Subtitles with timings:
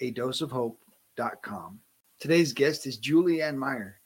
[0.00, 1.80] a doseofhope.com.
[2.18, 4.00] Today's guest is Julianne Meyer.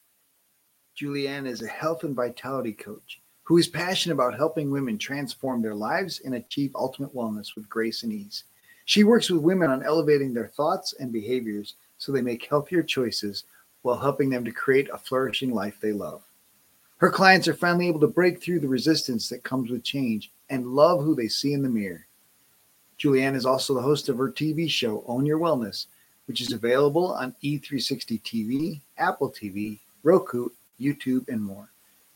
[0.99, 5.75] Julianne is a health and vitality coach who is passionate about helping women transform their
[5.75, 8.43] lives and achieve ultimate wellness with grace and ease.
[8.85, 13.45] She works with women on elevating their thoughts and behaviors so they make healthier choices
[13.81, 16.23] while helping them to create a flourishing life they love.
[16.97, 20.67] Her clients are finally able to break through the resistance that comes with change and
[20.67, 22.05] love who they see in the mirror.
[23.01, 25.87] Julianne is also the host of her TV show, Own Your Wellness,
[26.27, 30.49] which is available on E360 TV, Apple TV, Roku,
[30.79, 31.71] YouTube, and more.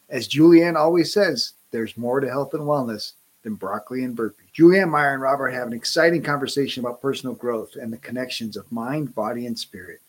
[0.09, 4.53] As Julianne always says, there's more to health and wellness than broccoli and burpees.
[4.55, 8.71] Julianne Meyer and Robert have an exciting conversation about personal growth and the connections of
[8.71, 10.01] mind, body, and spirit.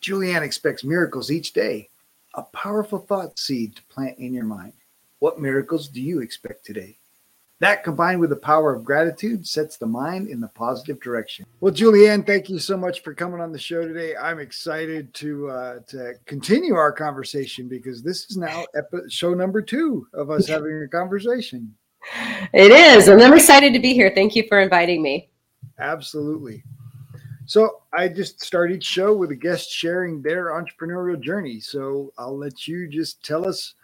[0.00, 1.88] Julianne expects miracles each day,
[2.34, 4.72] a powerful thought seed to plant in your mind.
[5.18, 6.96] What miracles do you expect today?
[7.62, 11.46] That combined with the power of gratitude sets the mind in the positive direction.
[11.60, 14.16] Well, Julianne, thank you so much for coming on the show today.
[14.16, 19.62] I'm excited to uh, to continue our conversation because this is now epi- show number
[19.62, 21.72] two of us having a conversation.
[22.52, 24.10] It is, and I'm excited to be here.
[24.12, 25.30] Thank you for inviting me.
[25.78, 26.64] Absolutely.
[27.46, 31.60] So I just started each show with a guest sharing their entrepreneurial journey.
[31.60, 33.74] So I'll let you just tell us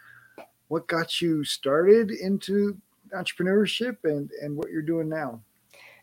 [0.67, 2.77] what got you started into
[3.15, 5.41] entrepreneurship and and what you're doing now.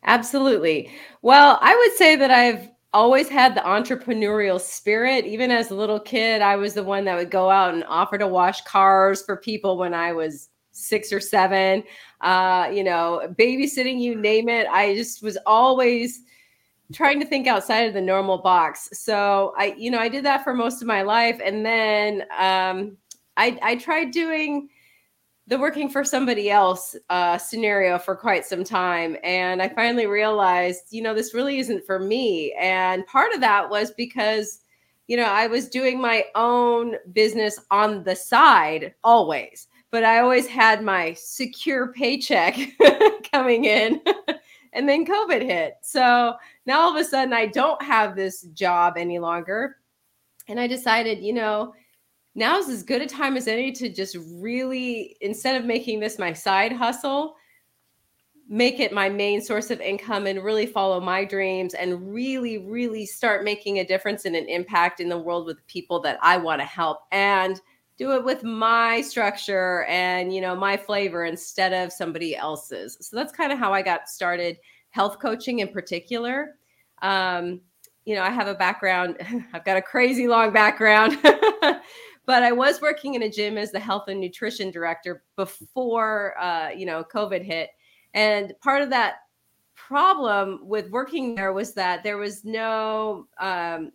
[0.05, 0.91] Absolutely.
[1.23, 5.27] Well, I would say that I've always had the entrepreneurial spirit.
[5.27, 8.17] Even as a little kid, I was the one that would go out and offer
[8.19, 11.83] to wash cars for people when I was six or seven.
[12.21, 14.67] Uh, you know, babysitting, you name it.
[14.69, 16.23] I just was always
[16.93, 18.89] trying to think outside of the normal box.
[18.93, 22.97] So I, you know, I did that for most of my life, and then um,
[23.37, 24.69] I, I tried doing
[25.49, 29.17] the working for somebody else uh, scenario for quite some time.
[29.23, 32.53] And I finally realized, you know, this really isn't for me.
[32.55, 34.61] And part of that was because,
[35.07, 40.49] you know, I was doing my own business on the side always, but I always
[40.49, 42.59] had my secure paycheck
[43.33, 44.01] coming in.
[44.73, 45.77] and then COVID hit.
[45.81, 46.35] So
[46.67, 49.77] now all of a sudden I don't have this job any longer.
[50.49, 51.73] And I decided, you know,
[52.37, 56.33] now's as good a time as any to just really instead of making this my
[56.33, 57.35] side hustle
[58.49, 63.05] make it my main source of income and really follow my dreams and really really
[63.05, 66.61] start making a difference and an impact in the world with people that I want
[66.61, 67.61] to help and
[67.97, 72.99] do it with my structure and you know my flavor instead of somebody else's.
[73.01, 74.59] So that's kind of how i got started
[74.91, 76.57] health coaching in particular.
[77.03, 77.63] Um,
[78.05, 79.17] you know i have a background
[79.53, 81.19] i've got a crazy long background
[82.27, 86.71] but I was working in a gym as the health and nutrition director before uh,
[86.71, 87.71] you know COVID hit,
[88.15, 89.17] and part of that
[89.75, 93.93] problem with working there was that there was no um,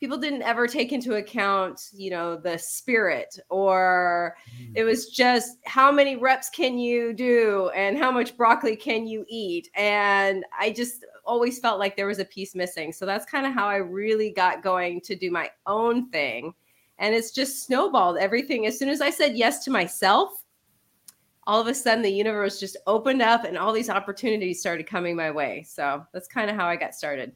[0.00, 4.72] people didn't ever take into account you know the spirit or mm.
[4.74, 9.24] it was just how many reps can you do and how much broccoli can you
[9.28, 9.68] eat?
[9.74, 12.92] And i just always felt like there was a piece missing.
[12.92, 16.54] So that's kind of how i really got going to do my own thing
[17.02, 18.64] and it's just snowballed everything.
[18.66, 20.42] As soon as i said yes to myself
[21.44, 25.16] all of a sudden the universe just opened up and all these opportunities started coming
[25.16, 25.64] my way.
[25.68, 27.34] So that's kind of how i got started.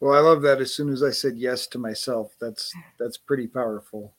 [0.00, 0.60] Well i love that.
[0.60, 4.14] As soon as i said yes to myself that's that's pretty powerful.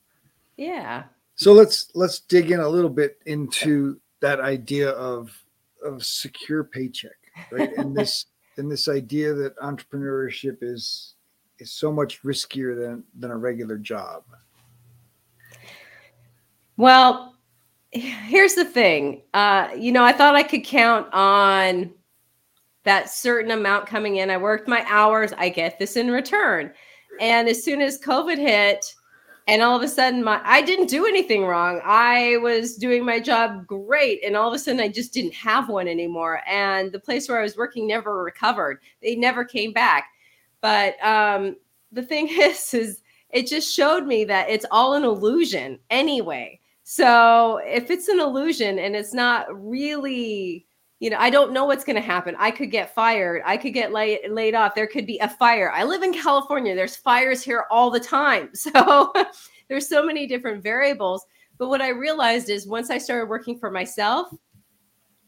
[0.58, 1.04] Yeah.
[1.36, 5.32] So let's let's dig in a little bit into that idea of
[5.84, 7.18] of secure paycheck
[7.52, 7.76] right?
[7.78, 8.26] And this
[8.58, 11.15] and this idea that entrepreneurship is
[11.60, 14.24] is so much riskier than than a regular job?
[16.78, 17.36] Well,
[17.92, 19.24] here's the thing.
[19.34, 21.94] Uh, you know, I thought I could count on
[22.84, 24.30] that certain amount coming in.
[24.30, 26.72] I worked my hours, I get this in return.
[27.20, 28.86] And as soon as COVID hit,
[29.48, 31.80] and all of a sudden my I didn't do anything wrong.
[31.84, 35.70] I was doing my job great and all of a sudden I just didn't have
[35.70, 38.80] one anymore and the place where I was working never recovered.
[39.02, 40.10] They never came back.
[40.66, 41.58] But um
[41.92, 46.60] the thing is is it just showed me that it's all an illusion anyway.
[46.84, 50.66] So if it's an illusion and it's not really
[51.00, 52.36] you know, I don't know what's going to happen.
[52.40, 53.42] I could get fired.
[53.46, 54.74] I could get laid, laid off.
[54.74, 55.70] There could be a fire.
[55.72, 56.74] I live in California.
[56.74, 58.50] There's fires here all the time.
[58.56, 59.14] So
[59.68, 61.26] there's so many different variables.
[61.58, 64.30] But what I realized is once I started working for myself,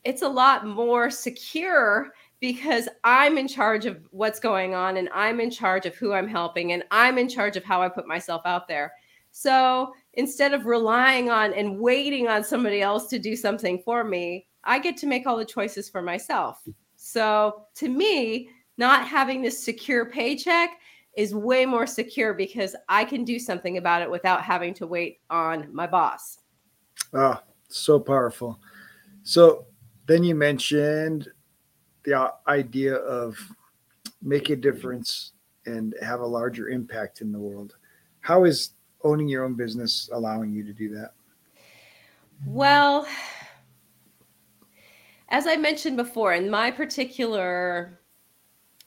[0.04, 5.40] it's a lot more secure because I'm in charge of what's going on and I'm
[5.40, 8.42] in charge of who I'm helping and I'm in charge of how I put myself
[8.46, 8.94] out there.
[9.32, 14.48] So instead of relying on and waiting on somebody else to do something for me,
[14.64, 16.62] I get to make all the choices for myself.
[16.96, 20.72] So to me, not having this secure paycheck
[21.16, 25.20] is way more secure because I can do something about it without having to wait
[25.30, 26.40] on my boss.
[27.14, 27.40] Oh,
[27.70, 28.60] so powerful.
[29.24, 29.66] So
[30.06, 31.28] then you mentioned
[32.08, 33.38] the idea of
[34.22, 35.34] make a difference
[35.66, 37.76] and have a larger impact in the world.
[38.22, 38.72] How is
[39.04, 41.12] owning your own business allowing you to do that?
[42.46, 43.06] Well,
[45.28, 48.00] as I mentioned before, in my particular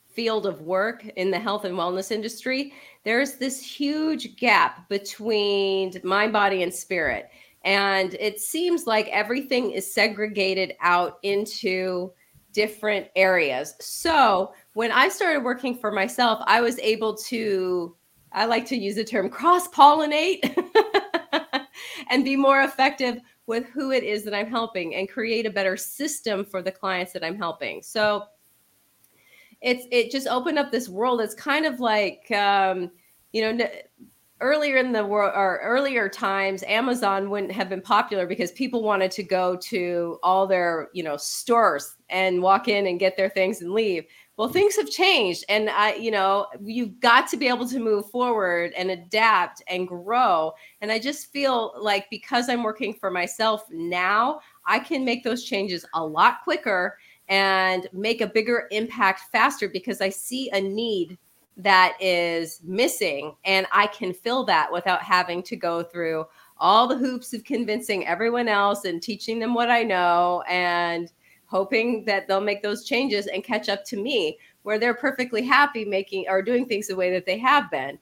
[0.09, 2.73] field of work in the health and wellness industry,
[3.05, 7.29] there's this huge gap between mind, body, and spirit.
[7.65, 12.15] And it seems like everything is segregated out into
[12.53, 13.75] different areas.
[13.81, 17.97] So when I started working for myself, I was able to,
[18.33, 20.41] I like to use the term cross pollinate
[22.11, 25.77] and be more effective with who it is that I'm helping and create a better
[25.77, 27.83] system for the clients that I'm helping.
[27.83, 28.25] So
[29.61, 31.21] it's it just opened up this world.
[31.21, 32.91] It's kind of like um,
[33.33, 33.67] you know
[34.41, 39.11] earlier in the world or earlier times amazon wouldn't have been popular because people wanted
[39.11, 43.63] to go to all their you know stores and walk in and get their things
[43.63, 44.05] and leave.
[44.37, 48.11] Well things have changed and i you know you've got to be able to move
[48.11, 50.53] forward and adapt and grow.
[50.81, 55.45] And i just feel like because i'm working for myself now i can make those
[55.45, 56.99] changes a lot quicker
[57.29, 61.19] and make a bigger impact faster because i see a need
[61.63, 66.25] that is missing and i can fill that without having to go through
[66.59, 71.13] all the hoops of convincing everyone else and teaching them what i know and
[71.51, 75.85] hoping that they'll make those changes and catch up to me where they're perfectly happy
[75.85, 77.99] making or doing things the way that they have been.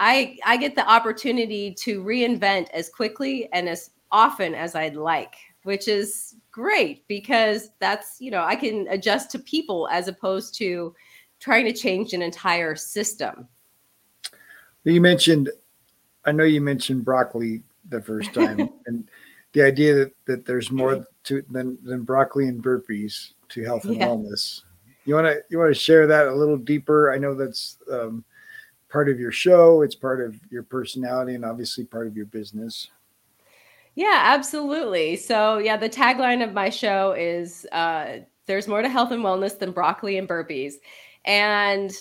[0.00, 5.36] I I get the opportunity to reinvent as quickly and as often as I'd like,
[5.62, 10.94] which is great because that's, you know, I can adjust to people as opposed to
[11.40, 13.48] trying to change an entire system.
[14.84, 15.50] You mentioned
[16.26, 19.08] I know you mentioned broccoli the first time and
[19.52, 23.96] the idea that, that there's more to than, than broccoli and burpees to health and
[23.96, 24.08] yeah.
[24.08, 24.62] wellness.
[25.04, 27.12] You want to you want to share that a little deeper?
[27.12, 28.24] I know that's um,
[28.88, 29.82] part of your show.
[29.82, 32.90] It's part of your personality and obviously part of your business.
[33.94, 35.16] Yeah, absolutely.
[35.16, 39.58] So yeah, the tagline of my show is uh, "There's more to health and wellness
[39.58, 40.74] than broccoli and burpees,"
[41.26, 41.92] and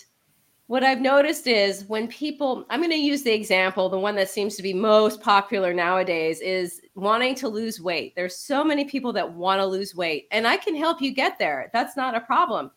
[0.67, 4.29] what I've noticed is when people, I'm going to use the example, the one that
[4.29, 8.15] seems to be most popular nowadays is wanting to lose weight.
[8.15, 11.37] There's so many people that want to lose weight, and I can help you get
[11.37, 11.69] there.
[11.71, 12.71] That's not a problem.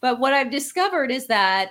[0.00, 1.70] But what I've discovered is that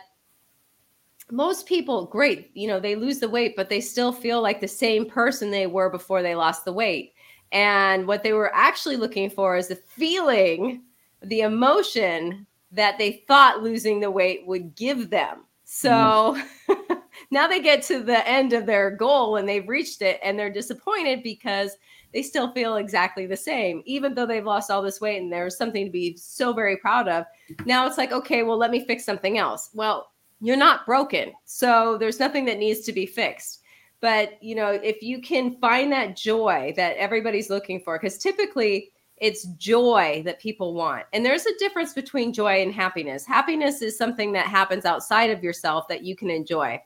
[1.32, 4.68] most people, great, you know, they lose the weight, but they still feel like the
[4.70, 7.14] same person they were before they lost the weight.
[7.52, 10.84] And what they were actually looking for is the feeling,
[11.24, 15.46] the emotion that they thought losing the weight would give them.
[15.64, 16.38] So
[16.70, 17.02] mm.
[17.32, 20.52] now they get to the end of their goal and they've reached it and they're
[20.52, 21.72] disappointed because
[22.14, 25.58] they still feel exactly the same, even though they've lost all this weight and there's
[25.58, 27.26] something to be so very proud of.
[27.66, 29.70] Now it's like, okay, well, let me fix something else.
[29.74, 31.34] Well, you're not broken.
[31.46, 33.62] So there's nothing that needs to be fixed.
[34.00, 38.92] But, you know, if you can find that joy that everybody's looking for, because typically
[39.18, 41.06] it's joy that people want.
[41.14, 43.26] And there's a difference between joy and happiness.
[43.26, 46.82] Happiness is something that happens outside of yourself that you can enjoy.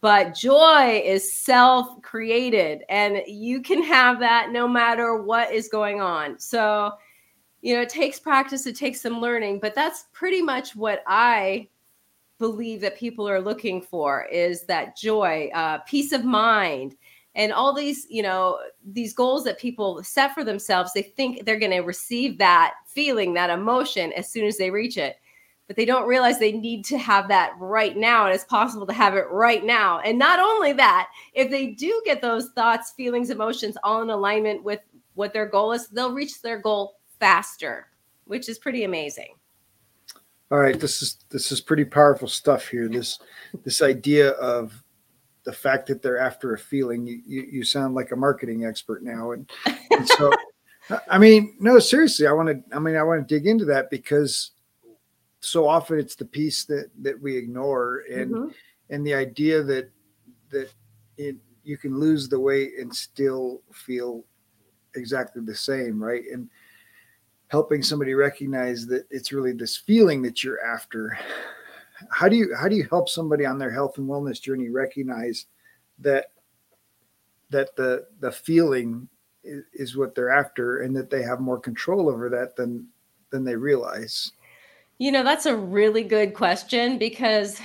[0.00, 6.02] But joy is self created, and you can have that no matter what is going
[6.02, 6.38] on.
[6.38, 6.92] So,
[7.62, 11.68] you know, it takes practice, it takes some learning, but that's pretty much what I
[12.38, 16.96] believe that people are looking for is that joy, uh, peace of mind,
[17.34, 21.58] and all these you know these goals that people set for themselves they think they're
[21.58, 25.16] going to receive that feeling that emotion as soon as they reach it
[25.66, 28.26] but they don't realize they need to have that right now.
[28.26, 30.00] And it's possible to have it right now.
[30.00, 34.62] And not only that, if they do get those thoughts, feelings, emotions all in alignment
[34.62, 34.80] with
[35.14, 37.88] what their goal is, they'll reach their goal faster,
[38.26, 39.34] which is pretty amazing.
[40.50, 42.86] All right, this is this is pretty powerful stuff here.
[42.86, 43.18] This
[43.64, 44.83] this idea of
[45.44, 47.06] the fact that they're after a feeling.
[47.06, 49.50] You you, you sound like a marketing expert now, and,
[49.90, 50.32] and so
[51.08, 52.76] I mean, no, seriously, I want to.
[52.76, 54.50] I mean, I want to dig into that because
[55.40, 58.48] so often it's the piece that that we ignore, and mm-hmm.
[58.90, 59.90] and the idea that
[60.50, 60.72] that
[61.16, 64.24] it, you can lose the weight and still feel
[64.94, 66.22] exactly the same, right?
[66.32, 66.48] And
[67.48, 71.18] helping somebody recognize that it's really this feeling that you're after.
[72.10, 75.46] How do you how do you help somebody on their health and wellness journey recognize
[75.98, 76.26] that
[77.50, 79.08] that the the feeling
[79.44, 82.86] is, what they're after and that they have more control over that than
[83.30, 84.32] than they realize?
[84.98, 87.60] You know, that's a really good question because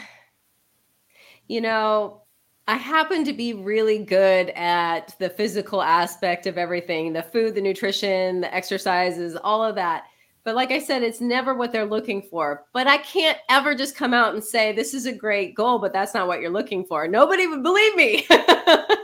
[1.48, 2.22] you know,
[2.68, 7.62] I happen to be really good at the physical aspect of everything the food, the
[7.62, 10.04] nutrition, the exercises, all of that.
[10.44, 12.66] But like I said, it's never what they're looking for.
[12.74, 15.94] But I can't ever just come out and say, this is a great goal, but
[15.94, 17.08] that's not what you're looking for.
[17.08, 18.26] Nobody would believe me.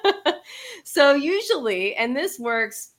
[0.83, 2.91] so usually, and this works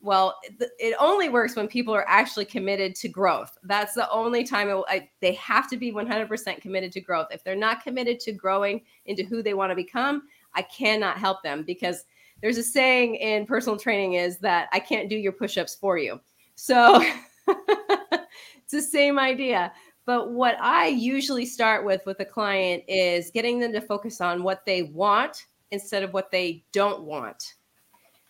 [0.00, 0.38] well
[0.78, 5.08] it only works when people are actually committed to growth that's the only time I,
[5.20, 9.24] they have to be 100% committed to growth if they're not committed to growing into
[9.24, 10.22] who they want to become
[10.54, 12.04] i cannot help them because
[12.40, 16.20] there's a saying in personal training is that i can't do your push-ups for you
[16.54, 17.04] so
[18.56, 19.72] it's the same idea
[20.04, 24.42] but what i usually start with with a client is getting them to focus on
[24.42, 27.54] what they want instead of what they don't want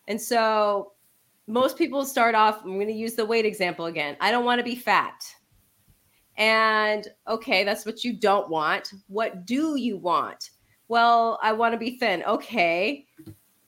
[0.09, 0.93] and so
[1.49, 4.17] most people start off, I'm going to use the weight example again.
[4.21, 5.25] I don't want to be fat.
[6.37, 8.93] And okay, that's what you don't want.
[9.09, 10.51] What do you want?
[10.89, 12.23] Well, I want to be thin.
[12.25, 13.07] Okay.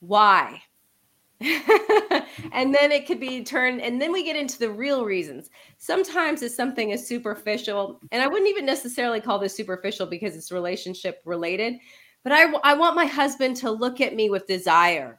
[0.01, 0.63] Why?
[2.53, 5.49] and then it could be turned, and then we get into the real reasons.
[5.79, 10.53] Sometimes it's something is superficial, and I wouldn't even necessarily call this superficial because it's
[10.53, 11.77] relationship related,
[12.25, 15.19] but I, I want my husband to look at me with desire.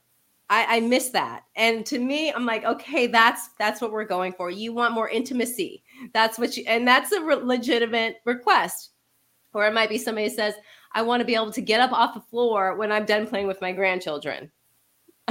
[0.52, 1.46] I, I miss that.
[1.56, 4.52] And to me, I'm like, okay, that's that's what we're going for.
[4.52, 5.82] You want more intimacy.
[6.14, 8.92] That's what you, and that's a re- legitimate request.
[9.54, 10.54] Or it might be somebody says,
[10.94, 13.48] I want to be able to get up off the floor when I'm done playing
[13.48, 14.52] with my grandchildren.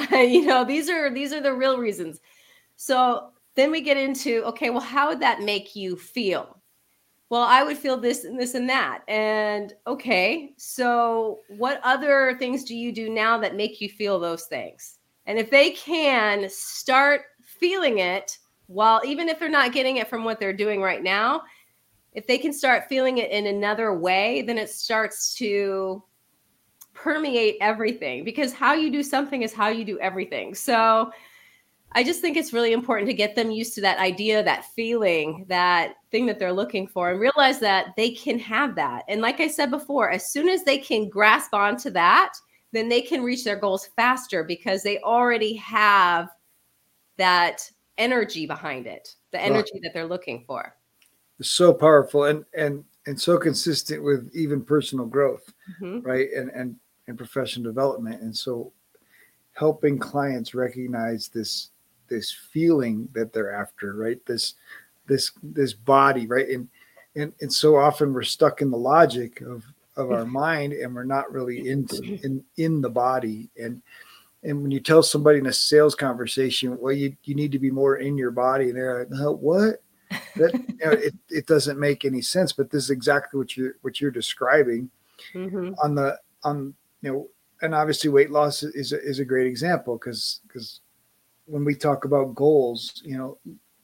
[0.13, 2.21] you know, these are these are the real reasons.
[2.77, 6.61] So then we get into okay, well, how would that make you feel?
[7.29, 9.03] Well, I would feel this and this and that.
[9.07, 14.47] And okay, so what other things do you do now that make you feel those
[14.47, 14.99] things?
[15.27, 20.25] And if they can start feeling it while, even if they're not getting it from
[20.25, 21.43] what they're doing right now,
[22.15, 26.03] if they can start feeling it in another way, then it starts to
[27.03, 30.55] permeate everything because how you do something is how you do everything.
[30.55, 31.11] So
[31.93, 35.45] I just think it's really important to get them used to that idea, that feeling,
[35.49, 39.05] that thing that they're looking for, and realize that they can have that.
[39.09, 42.35] And like I said before, as soon as they can grasp onto that,
[42.73, 46.29] then they can reach their goals faster because they already have
[47.17, 49.83] that energy behind it, the energy right.
[49.83, 50.77] that they're looking for.
[51.41, 55.53] It's so powerful and and and so consistent with even personal growth,
[55.83, 56.07] mm-hmm.
[56.07, 56.29] right?
[56.37, 56.77] And and
[57.11, 58.23] and professional development.
[58.23, 58.73] And so
[59.53, 61.71] helping clients recognize this
[62.09, 64.25] this feeling that they're after, right?
[64.27, 64.55] This
[65.07, 66.49] this this body, right?
[66.49, 66.69] And
[67.17, 69.65] and and so often we're stuck in the logic of
[69.97, 71.87] of our mind and we're not really in
[72.23, 73.83] in in the body and
[74.43, 77.71] and when you tell somebody in a sales conversation well you you need to be
[77.71, 79.83] more in your body and they're like oh, what
[80.37, 83.75] that you know, it, it doesn't make any sense but this is exactly what you're
[83.83, 84.89] what you're describing
[85.35, 85.73] mm-hmm.
[85.83, 87.29] on the on you know
[87.63, 90.81] and obviously weight loss is a, is a great example because because
[91.47, 93.39] when we talk about goals you know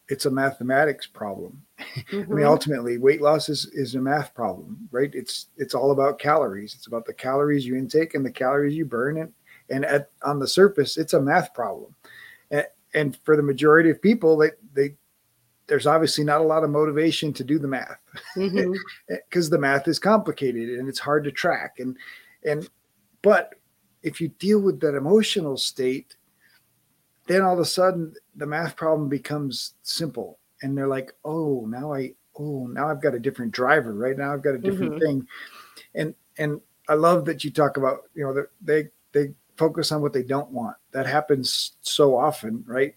[0.08, 1.62] it's a mathematics problem.
[1.78, 2.16] Mm-hmm.
[2.16, 2.46] I mean, mm-hmm.
[2.46, 5.10] ultimately, weight loss is, is a math problem, right?
[5.14, 6.74] It's it's all about calories.
[6.74, 9.18] It's about the calories you intake and the calories you burn.
[9.18, 9.32] And
[9.68, 11.94] and at on the surface, it's a math problem.
[12.50, 14.94] And, and for the majority of people, they they
[15.66, 17.98] there's obviously not a lot of motivation to do the math
[18.36, 19.50] because mm-hmm.
[19.50, 21.76] the math is complicated and it's hard to track.
[21.78, 21.96] And
[22.44, 22.68] and
[23.26, 23.54] but
[24.02, 26.16] if you deal with that emotional state
[27.26, 31.92] then all of a sudden the math problem becomes simple and they're like oh now
[31.92, 35.04] i oh now i've got a different driver right now i've got a different mm-hmm.
[35.04, 35.26] thing
[35.96, 40.12] and and i love that you talk about you know they they focus on what
[40.12, 42.94] they don't want that happens so often right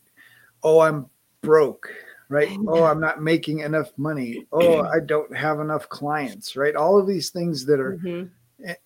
[0.64, 1.10] oh i'm
[1.42, 1.90] broke
[2.30, 2.56] right?
[2.68, 4.46] Oh, I'm not making enough money.
[4.52, 6.76] Oh, I don't have enough clients, right?
[6.76, 8.28] All of these things that are, mm-hmm.
[8.64, 8.78] and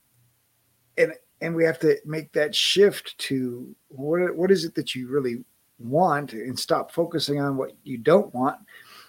[0.97, 1.13] and
[1.51, 5.43] we have to make that shift to what what is it that you really
[5.79, 8.57] want and stop focusing on what you don't want.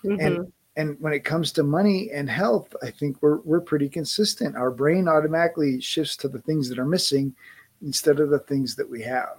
[0.05, 0.21] Mm-hmm.
[0.21, 4.57] And and when it comes to money and health, I think we're we're pretty consistent.
[4.57, 7.35] Our brain automatically shifts to the things that are missing
[7.83, 9.39] instead of the things that we have.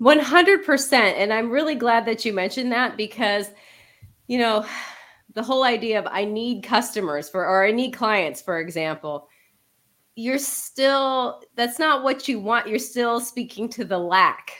[0.00, 0.92] 100%.
[0.92, 3.50] And I'm really glad that you mentioned that because,
[4.26, 4.66] you know,
[5.34, 9.28] the whole idea of I need customers for, or I need clients, for example,
[10.14, 12.68] you're still, that's not what you want.
[12.68, 14.52] You're still speaking to the lack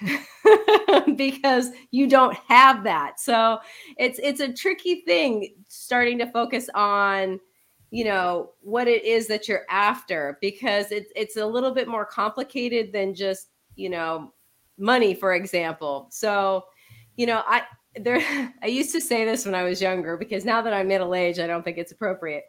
[1.17, 3.21] because you don't have that.
[3.21, 3.59] So
[3.99, 7.39] it's, it's a tricky thing starting to focus on,
[7.91, 12.07] you know, what it is that you're after because it's, it's a little bit more
[12.07, 14.33] complicated than just, you know,
[14.79, 16.09] money, for example.
[16.11, 16.65] So,
[17.17, 17.63] you know, I
[17.97, 18.23] there
[18.63, 21.39] I used to say this when I was younger because now that I'm middle age,
[21.39, 22.45] I don't think it's appropriate.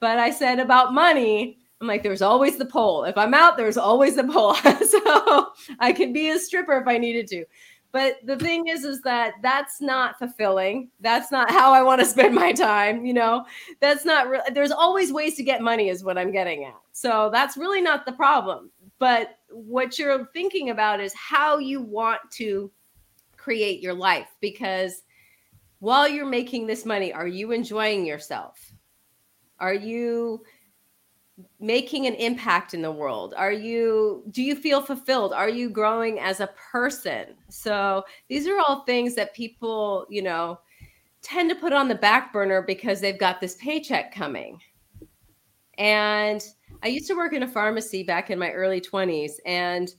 [0.00, 3.04] But I said about money, I'm like, there's always the pole.
[3.04, 4.54] If I'm out, there's always the pole.
[4.86, 7.44] so I could be a stripper if I needed to.
[7.90, 10.90] But the thing is, is that that's not fulfilling.
[11.00, 13.06] That's not how I want to spend my time.
[13.06, 13.46] You know,
[13.80, 14.28] that's not.
[14.28, 16.76] Re- there's always ways to get money, is what I'm getting at.
[16.92, 18.70] So that's really not the problem.
[18.98, 22.70] But what you're thinking about is how you want to
[23.36, 25.02] create your life because
[25.78, 28.72] while you're making this money, are you enjoying yourself?
[29.60, 30.42] Are you
[31.60, 33.34] making an impact in the world?
[33.36, 35.32] Are you do you feel fulfilled?
[35.32, 37.34] Are you growing as a person?
[37.48, 40.60] So these are all things that people, you know,
[41.22, 44.60] tend to put on the back burner because they've got this paycheck coming.
[45.76, 46.42] And
[46.82, 49.92] I used to work in a pharmacy back in my early 20s and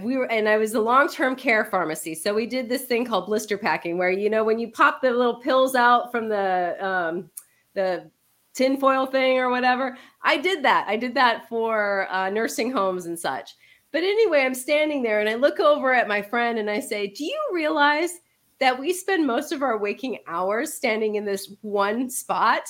[0.00, 2.14] we were and I was a long-term care pharmacy.
[2.14, 5.10] So we did this thing called blister packing where you know when you pop the
[5.10, 7.30] little pills out from the um
[7.74, 8.10] the
[8.54, 9.96] tinfoil thing or whatever.
[10.22, 10.86] I did that.
[10.88, 13.54] I did that for uh, nursing homes and such.
[13.92, 17.08] But anyway, I'm standing there and I look over at my friend and I say,
[17.08, 18.20] "Do you realize
[18.58, 22.68] that we spend most of our waking hours standing in this one spot?"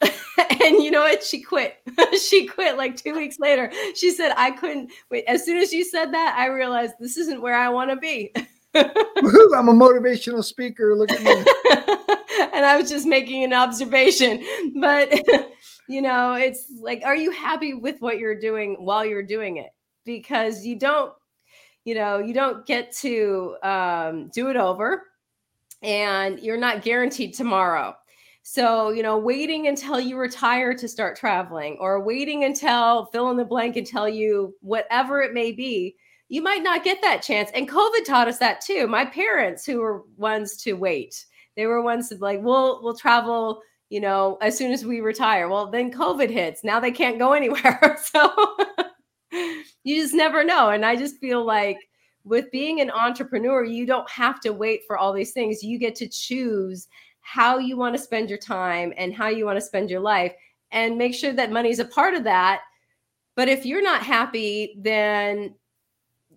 [0.64, 1.22] and you know what?
[1.22, 1.76] She quit.
[2.20, 3.70] she quit like two weeks later.
[3.94, 5.24] She said, I couldn't wait.
[5.26, 8.32] As soon as you said that, I realized this isn't where I want to be.
[8.74, 10.96] I'm a motivational speaker.
[10.96, 12.14] Look at me.
[12.54, 14.44] and I was just making an observation.
[14.80, 15.12] But,
[15.88, 19.70] you know, it's like, are you happy with what you're doing while you're doing it?
[20.04, 21.12] Because you don't,
[21.84, 25.04] you know, you don't get to um, do it over
[25.82, 27.94] and you're not guaranteed tomorrow
[28.46, 33.38] so, you know, waiting until you retire to start traveling or waiting until fill in
[33.38, 35.96] the blank until you whatever it may be,
[36.28, 37.50] you might not get that chance.
[37.54, 38.86] And COVID taught us that too.
[38.86, 41.24] My parents who were ones to wait,
[41.56, 45.48] they were ones like, we'll we'll travel, you know, as soon as we retire.
[45.48, 46.64] Well, then COVID hits.
[46.64, 47.98] Now they can't go anywhere.
[48.02, 48.32] so
[49.84, 50.70] you just never know.
[50.70, 51.78] And I just feel like
[52.24, 55.62] with being an entrepreneur, you don't have to wait for all these things.
[55.62, 56.88] You get to choose
[57.20, 60.32] how you want to spend your time and how you want to spend your life
[60.72, 62.62] and make sure that money is a part of that.
[63.36, 65.54] But if you're not happy, then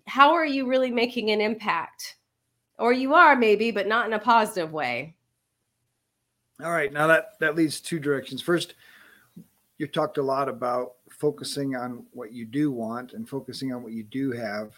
[0.06, 2.16] how are you really making an impact?
[2.78, 5.14] Or you are maybe, but not in a positive way.
[6.62, 6.92] All right.
[6.92, 8.42] Now that that leads two directions.
[8.42, 8.74] First,
[9.78, 13.92] you talked a lot about focusing on what you do want and focusing on what
[13.92, 14.72] you do have.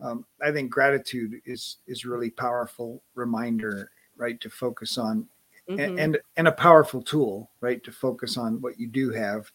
[0.00, 4.40] Um, I think gratitude is is really powerful reminder, right?
[4.40, 5.28] To focus on
[5.68, 5.98] mm-hmm.
[5.98, 9.50] and, and a powerful tool, right, to focus on what you do have,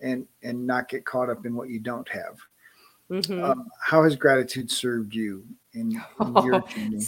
[0.00, 2.38] and and not get caught up in what you don't have.
[3.10, 3.44] Mm-hmm.
[3.44, 7.04] Um, how has gratitude served you in, in your journey?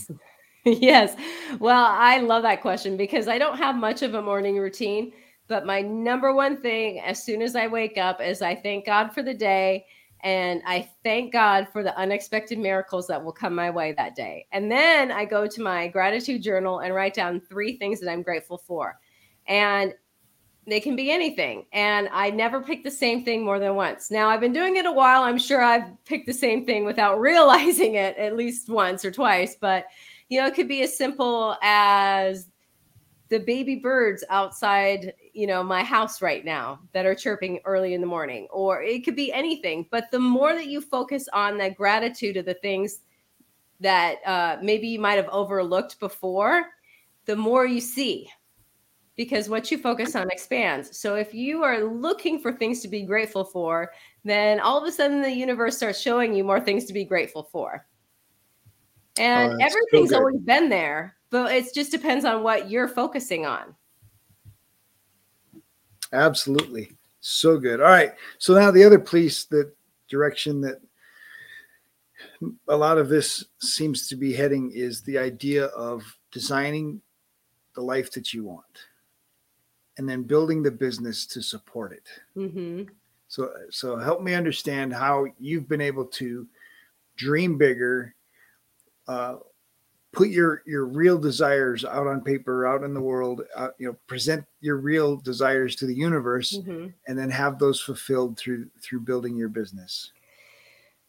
[0.80, 1.14] yes,
[1.60, 5.12] well, I love that question because I don't have much of a morning routine.
[5.46, 9.12] But my number one thing as soon as I wake up is I thank God
[9.12, 9.86] for the day
[10.24, 14.48] and I thank God for the unexpected miracles that will come my way that day.
[14.50, 18.22] And then I go to my gratitude journal and write down three things that I'm
[18.22, 18.98] grateful for.
[19.46, 19.94] And
[20.66, 21.66] they can be anything.
[21.72, 24.10] And I never pick the same thing more than once.
[24.10, 25.22] Now, I've been doing it a while.
[25.22, 29.54] I'm sure I've picked the same thing without realizing it at least once or twice.
[29.60, 29.84] But,
[30.28, 32.48] you know, it could be as simple as
[33.28, 38.00] the baby birds outside you know my house right now that are chirping early in
[38.00, 39.86] the morning or it could be anything.
[39.90, 43.00] But the more that you focus on that gratitude of the things
[43.80, 46.66] that uh, maybe you might have overlooked before
[47.26, 48.30] the more you see
[49.16, 50.98] because what you focus on expands.
[50.98, 53.92] So if you are looking for things to be grateful for
[54.24, 57.42] then all of a sudden the universe starts showing you more things to be grateful
[57.42, 57.86] for
[59.18, 63.74] and oh, everything's always been there but it just depends on what you're focusing on.
[66.12, 66.92] Absolutely.
[67.20, 67.80] So good.
[67.80, 68.12] All right.
[68.38, 69.72] So now the other piece, the
[70.08, 70.80] direction that
[72.68, 77.02] a lot of this seems to be heading is the idea of designing
[77.74, 78.64] the life that you want
[79.98, 82.08] and then building the business to support it.
[82.34, 82.84] Mm-hmm.
[83.28, 86.46] So, so help me understand how you've been able to
[87.16, 88.14] dream bigger,
[89.08, 89.36] uh,
[90.12, 93.96] put your your real desires out on paper, out in the world, uh, you know,
[94.06, 96.88] present your real desires to the universe, Mm-hmm.
[97.06, 100.12] and then have those fulfilled through through building your business.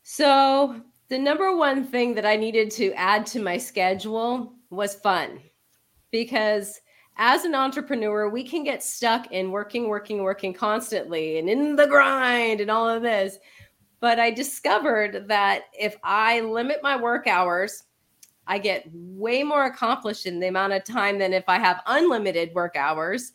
[0.03, 5.39] So, the number one thing that I needed to add to my schedule was fun.
[6.11, 6.79] Because
[7.17, 11.87] as an entrepreneur, we can get stuck in working, working, working constantly and in the
[11.87, 13.37] grind and all of this.
[13.99, 17.83] But I discovered that if I limit my work hours,
[18.47, 22.53] I get way more accomplished in the amount of time than if I have unlimited
[22.53, 23.33] work hours.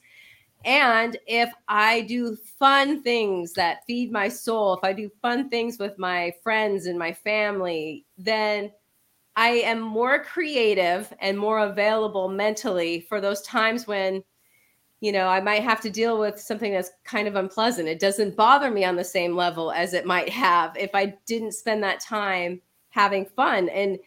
[0.64, 5.78] And if I do fun things that feed my soul, if I do fun things
[5.78, 8.72] with my friends and my family, then
[9.34, 14.22] I am more creative and more available mentally for those times when,
[15.00, 17.88] you know, I might have to deal with something that's kind of unpleasant.
[17.88, 21.52] It doesn't bother me on the same level as it might have if I didn't
[21.52, 23.68] spend that time having fun.
[23.68, 23.98] And,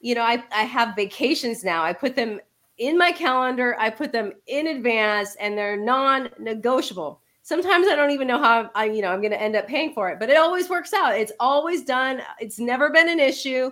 [0.00, 1.82] you know, I, I have vacations now.
[1.82, 2.40] I put them
[2.78, 3.76] in my calendar.
[3.78, 7.20] I put them in advance and they're non-negotiable.
[7.42, 9.92] Sometimes I don't even know how I, you know, I'm going to end up paying
[9.92, 11.16] for it, but it always works out.
[11.16, 12.22] It's always done.
[12.38, 13.70] It's never been an issue.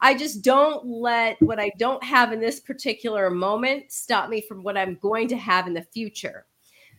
[0.00, 4.62] I just don't let what I don't have in this particular moment stop me from
[4.62, 6.46] what I'm going to have in the future.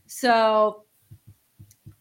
[0.08, 0.84] So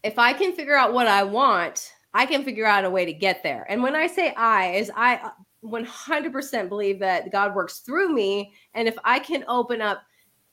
[0.03, 3.13] if I can figure out what I want, I can figure out a way to
[3.13, 3.65] get there.
[3.69, 5.31] And when I say I, is I
[5.65, 8.53] 100% believe that God works through me.
[8.73, 10.03] And if I can open up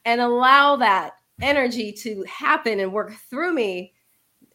[0.05, 3.92] and allow that energy to happen and work through me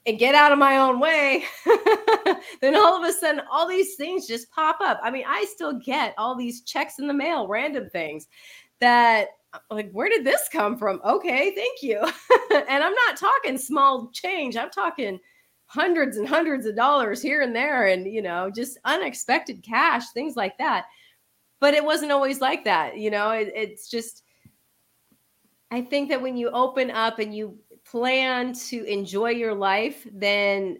[0.05, 1.45] and get out of my own way,
[2.61, 4.99] then all of a sudden, all these things just pop up.
[5.03, 8.27] I mean, I still get all these checks in the mail, random things
[8.79, 9.29] that
[9.71, 11.99] like where did this come from okay thank you
[12.51, 15.19] and i'm not talking small change i'm talking
[15.67, 20.35] hundreds and hundreds of dollars here and there and you know just unexpected cash things
[20.35, 20.85] like that.
[21.59, 24.23] But it wasn't always like that you know it, it's just
[25.71, 30.77] i think that when you open up and you plan to enjoy your life then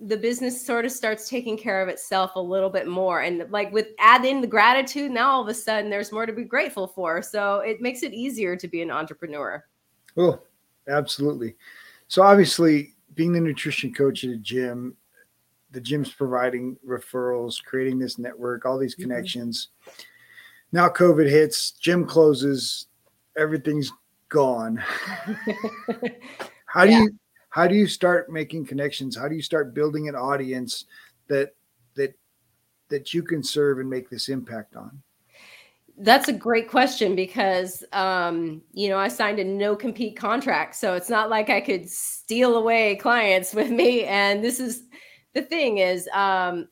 [0.00, 3.20] the business sort of starts taking care of itself a little bit more.
[3.20, 6.32] And like with add in the gratitude now all of a sudden there's more to
[6.32, 7.20] be grateful for.
[7.20, 9.62] So it makes it easier to be an entrepreneur.
[10.16, 10.40] Oh,
[10.88, 11.56] absolutely.
[12.08, 14.96] So obviously, being the nutrition coach at a gym,
[15.70, 19.68] the gym's providing referrals, creating this network, all these connections.
[20.72, 22.86] Now COVID hits, gym closes,
[23.36, 23.92] everything's
[24.28, 24.76] gone.
[26.66, 27.02] How do Yeah.
[27.02, 27.10] you
[27.52, 29.16] how do you start making connections?
[29.16, 30.84] How do you start building an audience
[31.26, 31.54] that
[31.96, 32.14] that
[32.90, 35.02] that you can serve and make this impact on?
[36.02, 40.94] That's a great question because um, you know I signed a no compete contract, so
[40.94, 44.04] it's not like I could steal away clients with me.
[44.04, 44.84] And this is
[45.34, 46.68] the thing is, um,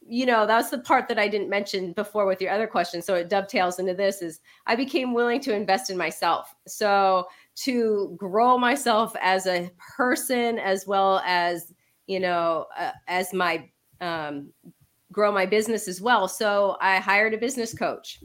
[0.00, 3.02] you know, that's the part that I didn't mention before with your other question.
[3.02, 6.52] So it dovetails into this: is I became willing to invest in myself.
[6.66, 11.72] So to grow myself as a person, as well as
[12.08, 13.68] you know, uh, as my
[14.00, 14.52] um,
[15.12, 16.26] grow my business as well.
[16.26, 18.18] So I hired a business coach.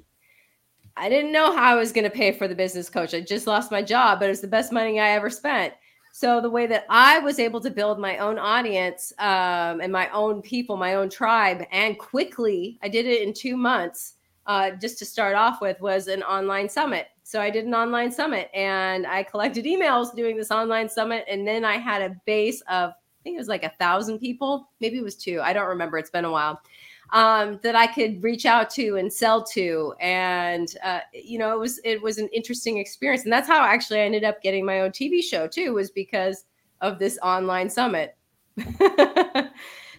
[0.97, 3.13] I didn't know how I was going to pay for the business coach.
[3.13, 5.73] I just lost my job, but it was the best money I ever spent.
[6.12, 10.10] So the way that I was able to build my own audience um, and my
[10.10, 14.15] own people, my own tribe, and quickly, I did it in two months.
[14.47, 17.07] Uh, just to start off with, was an online summit.
[17.23, 21.45] So I did an online summit, and I collected emails doing this online summit, and
[21.45, 24.97] then I had a base of I think it was like a thousand people, maybe
[24.97, 25.41] it was two.
[25.41, 25.97] I don't remember.
[25.97, 26.62] It's been a while
[27.11, 31.59] um, that I could reach out to and sell to, and uh, you know, it
[31.59, 34.81] was it was an interesting experience, and that's how actually I ended up getting my
[34.81, 36.45] own TV show too, was because
[36.81, 38.15] of this online summit.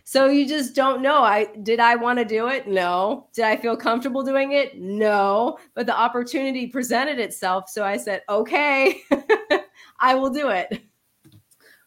[0.05, 1.23] so you just don't know.
[1.23, 2.69] I did I want to do it?
[2.69, 3.29] No.
[3.33, 4.79] Did I feel comfortable doing it?
[4.79, 5.59] No.
[5.75, 9.01] But the opportunity presented itself, so I said, okay,
[10.01, 10.83] I will do it.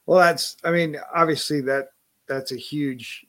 [0.06, 1.90] Well, that's I mean, obviously that
[2.28, 3.26] that's a huge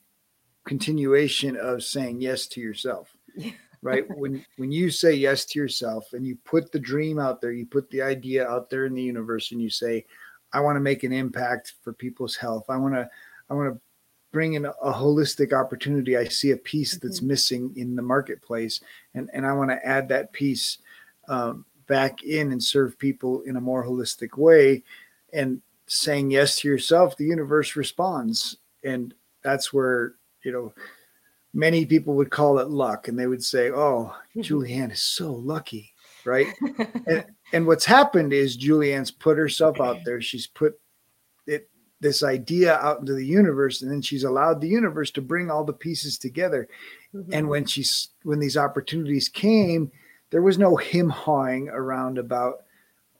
[0.65, 3.15] continuation of saying yes to yourself.
[3.35, 3.51] Yeah.
[3.81, 4.05] Right?
[4.17, 7.65] when when you say yes to yourself and you put the dream out there, you
[7.65, 10.05] put the idea out there in the universe and you say,
[10.53, 12.65] I want to make an impact for people's health.
[12.69, 13.09] I want to
[13.49, 13.81] I want to
[14.31, 16.17] bring in a, a holistic opportunity.
[16.17, 18.81] I see a piece that's missing in the marketplace
[19.13, 20.77] and and I want to add that piece
[21.27, 24.83] um, back in and serve people in a more holistic way
[25.33, 30.73] and saying yes to yourself the universe responds and that's where you know
[31.53, 35.93] many people would call it luck and they would say oh julianne is so lucky
[36.25, 36.47] right?
[37.05, 40.21] And, and what's happened is julianne's put herself out there.
[40.21, 40.79] She's put
[41.45, 45.51] it this idea out into the universe and then she's allowed the universe to bring
[45.51, 46.67] all the pieces together.
[47.13, 47.33] Mm-hmm.
[47.33, 49.91] and when she's when these opportunities came
[50.31, 52.63] there was no him hawing around about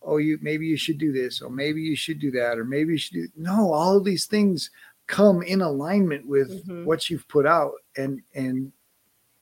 [0.02, 2.94] oh you maybe you should do this or maybe you should do that or maybe
[2.94, 4.72] you should do no all of these things
[5.08, 6.86] come in alignment with mm-hmm.
[6.86, 8.72] what you've put out and and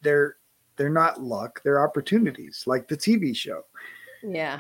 [0.01, 0.37] they're
[0.75, 3.63] they're not luck they're opportunities like the tv show.
[4.23, 4.59] Yeah.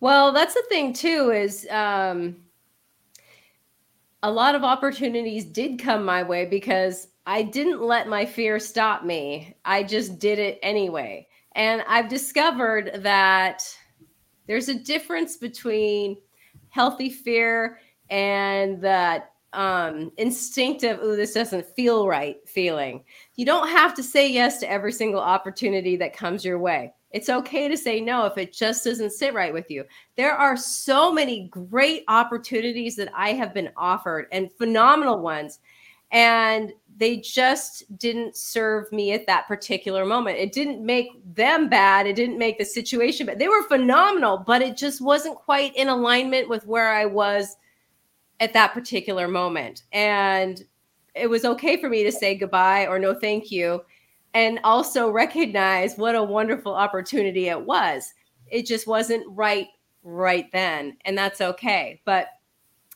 [0.00, 2.36] Well that's the thing too is um
[4.22, 9.04] a lot of opportunities did come my way because i didn't let my fear stop
[9.04, 9.56] me.
[9.64, 11.26] I just did it anyway.
[11.52, 13.62] And i've discovered that
[14.46, 16.18] there's a difference between
[16.68, 17.78] healthy fear
[18.10, 23.04] and that um, instinctive, oh, this doesn't feel right feeling.
[23.36, 26.92] You don't have to say yes to every single opportunity that comes your way.
[27.10, 29.84] It's okay to say no if it just doesn't sit right with you.
[30.16, 35.60] There are so many great opportunities that I have been offered and phenomenal ones.
[36.10, 40.38] And they just didn't serve me at that particular moment.
[40.38, 42.06] It didn't make them bad.
[42.06, 43.38] It didn't make the situation bad.
[43.38, 47.56] They were phenomenal, but it just wasn't quite in alignment with where I was
[48.40, 49.84] at that particular moment.
[49.92, 50.62] And
[51.14, 53.82] it was okay for me to say goodbye or no thank you
[54.34, 58.12] and also recognize what a wonderful opportunity it was.
[58.48, 59.68] It just wasn't right
[60.02, 62.02] right then, and that's okay.
[62.04, 62.28] But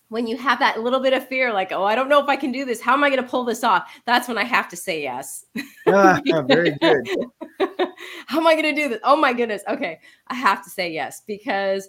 [0.08, 2.36] when you have that little bit of fear, like, oh, I don't know if I
[2.36, 2.80] can do this.
[2.80, 3.90] How am I going to pull this off?
[4.06, 5.44] That's when I have to say yes.
[5.86, 7.08] ah, very good.
[8.26, 9.00] How am I going to do this?
[9.04, 9.62] Oh my goodness.
[9.68, 11.88] Okay, I have to say yes because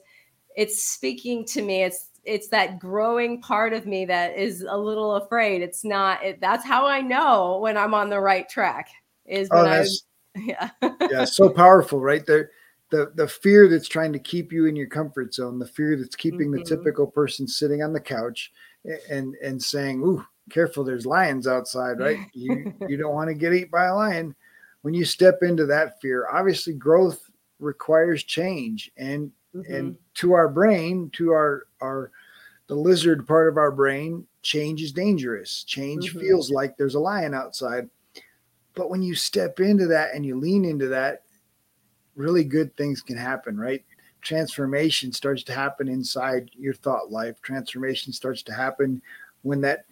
[0.55, 1.83] it's speaking to me.
[1.83, 5.61] It's it's that growing part of me that is a little afraid.
[5.61, 6.23] It's not.
[6.23, 8.89] It, that's how I know when I'm on the right track.
[9.25, 9.85] Is oh, when I.
[10.35, 10.69] Yeah.
[11.09, 11.25] yeah.
[11.25, 12.51] So powerful, right there.
[12.91, 16.15] The, the fear that's trying to keep you in your comfort zone, the fear that's
[16.15, 16.59] keeping mm-hmm.
[16.59, 18.51] the typical person sitting on the couch
[19.09, 22.19] and and saying, "Ooh, careful, there's lions outside, right?
[22.33, 24.35] You you don't want to get eaten by a lion."
[24.81, 27.29] When you step into that fear, obviously growth
[27.59, 29.73] requires change, and mm-hmm.
[29.73, 32.11] and to our brain, to our our
[32.67, 35.63] the lizard part of our brain, change is dangerous.
[35.63, 36.19] Change mm-hmm.
[36.19, 37.89] feels like there's a lion outside.
[38.75, 41.23] But when you step into that and you lean into that,
[42.15, 43.83] really good things can happen, right?
[44.21, 47.41] Transformation starts to happen inside your thought life.
[47.41, 49.01] Transformation starts to happen
[49.41, 49.85] when that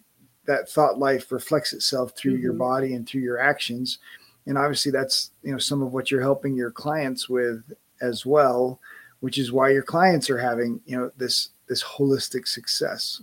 [0.46, 2.44] that thought life reflects itself through mm-hmm.
[2.44, 3.98] your body and through your actions.
[4.46, 7.64] And obviously that's, you know, some of what you're helping your clients with
[8.02, 8.80] as well
[9.20, 13.22] which is why your clients are having you know this this holistic success.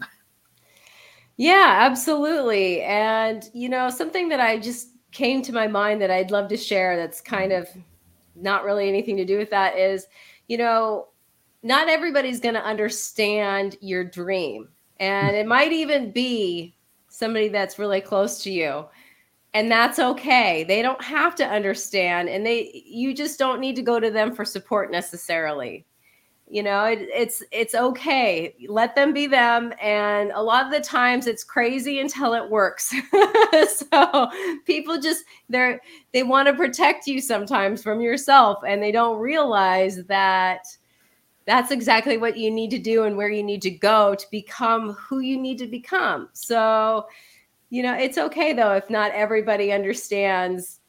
[1.37, 2.83] Yeah absolutely.
[2.83, 6.57] And you know something that i just came to my mind that i'd love to
[6.57, 7.68] share that's kind of
[8.35, 10.07] not really anything to do with that is
[10.48, 11.07] you know
[11.64, 14.68] not everybody's going to understand your dream.
[15.00, 16.76] And it might even be
[17.09, 18.85] somebody that's really close to you.
[19.54, 20.64] And that's okay.
[20.64, 24.35] They don't have to understand and they you just don't need to go to them
[24.35, 25.87] for support necessarily
[26.48, 28.54] you know it, it's it's okay.
[28.68, 29.72] Let them be them.
[29.80, 32.94] And a lot of the times it's crazy until it works.
[33.54, 34.28] So
[34.66, 35.80] people just they're
[36.12, 40.66] they want to protect you sometimes from yourself and they don't realize that
[41.46, 44.94] that's exactly what you need to do and where you need to go to become
[44.94, 46.28] who you need to become.
[46.33, 47.07] So
[47.70, 50.80] you know, it's okay though if not everybody understands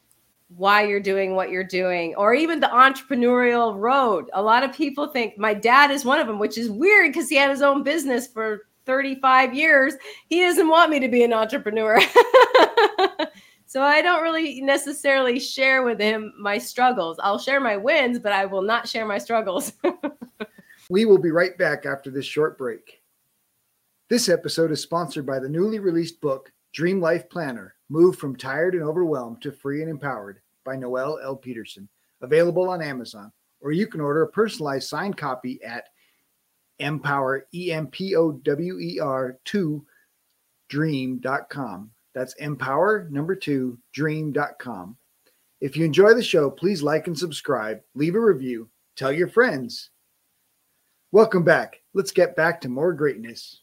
[0.48, 4.30] why you're doing what you're doing or even the entrepreneurial road.
[4.32, 7.28] A lot of people think my dad is one of them, which is weird because
[7.28, 9.94] he had his own business for 35 years.
[10.28, 12.00] He doesn't want me to be an entrepreneur.
[13.66, 17.18] so I don't really necessarily share with him my struggles.
[17.22, 19.72] I'll share my wins, but I will not share my struggles.
[20.90, 23.02] we will be right back after this short break.
[24.08, 28.74] This episode is sponsored by the newly released book Dream Life Planner Move from Tired
[28.74, 31.36] and Overwhelmed to Free and Empowered by Noel L.
[31.36, 31.88] Peterson.
[32.20, 35.88] Available on Amazon, or you can order a personalized signed copy at
[36.78, 39.84] empower, E M P O W E R 2
[40.68, 41.90] dream.com.
[42.14, 44.96] That's empower number two dream.com.
[45.60, 49.90] If you enjoy the show, please like and subscribe, leave a review, tell your friends.
[51.12, 51.80] Welcome back.
[51.94, 53.62] Let's get back to more greatness.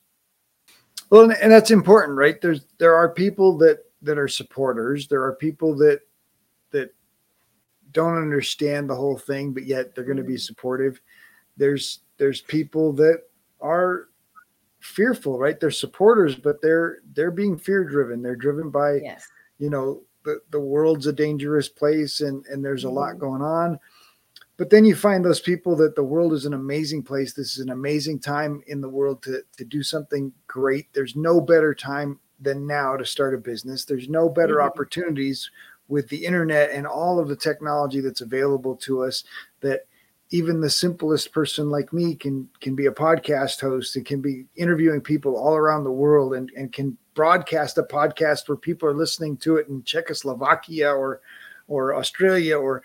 [1.09, 2.39] Well, and that's important, right?
[2.41, 5.08] There's there are people that that are supporters.
[5.08, 6.02] There are people that
[6.72, 6.94] that
[7.92, 11.00] don't understand the whole thing, but yet they're going to be supportive.
[11.58, 13.24] There's there's people that
[13.60, 14.10] are
[14.80, 15.60] fearful, right?
[15.60, 18.22] They're supporters, but they're they're being fear driven.
[18.22, 19.28] They're driven by yes.
[19.58, 23.20] you know the the world's a dangerous place and and there's a lot Mm-hmm.
[23.20, 23.80] going on.
[24.56, 27.34] But then you find those people that the world is an amazing place.
[27.34, 30.94] This is an amazing time in the world to to do something great.
[30.94, 33.86] There's no better time than now to start a business.
[33.86, 34.65] There's no better Mhm.
[34.65, 35.49] opportunities
[35.88, 39.23] with the internet and all of the technology that's available to us
[39.62, 39.86] that
[40.29, 44.45] even the simplest person like me can can be a podcast host and can be
[44.56, 48.95] interviewing people all around the world and, and can broadcast a podcast where people are
[48.95, 51.21] listening to it in Czechoslovakia or
[51.67, 52.82] or Australia or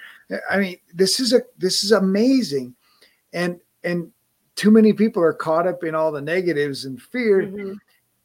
[0.50, 2.74] I mean this is a this is amazing
[3.32, 4.12] and and
[4.56, 7.78] too many people are caught up in all the negatives and fear Mhm.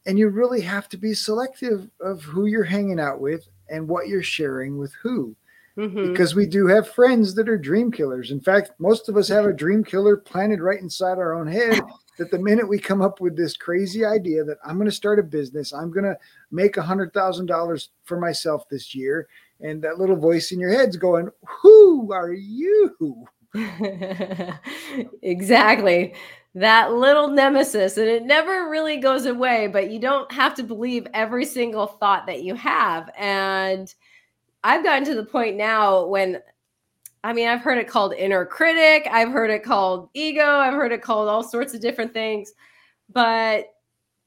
[0.05, 4.07] And you really have to be selective of who you're hanging out with and what
[4.07, 5.35] you're sharing with who
[5.77, 6.11] Mhm.
[6.11, 8.29] because we do have friends that are dream killers.
[8.29, 11.81] In fact, most of us have a dream killer planted right inside our own head.
[12.19, 15.17] That the minute we come up with this crazy idea that I'm going to start
[15.17, 16.15] a business, I'm going to
[16.51, 19.27] make a hundred thousand dollars for myself this year,
[19.61, 21.31] and that little voice in your head's going,
[21.63, 23.25] "Who are you?"
[25.23, 26.13] exactly.
[26.55, 31.07] That little nemesis, and it never really goes away, but you don't have to believe
[31.13, 33.09] every single thought that you have.
[33.17, 33.91] And
[34.63, 36.39] I've gotten to the point now when,
[37.23, 40.91] I mean, I've heard it called inner critic, I've heard it called ego, I've heard
[40.91, 42.53] it called all sorts of different things.
[43.11, 43.72] But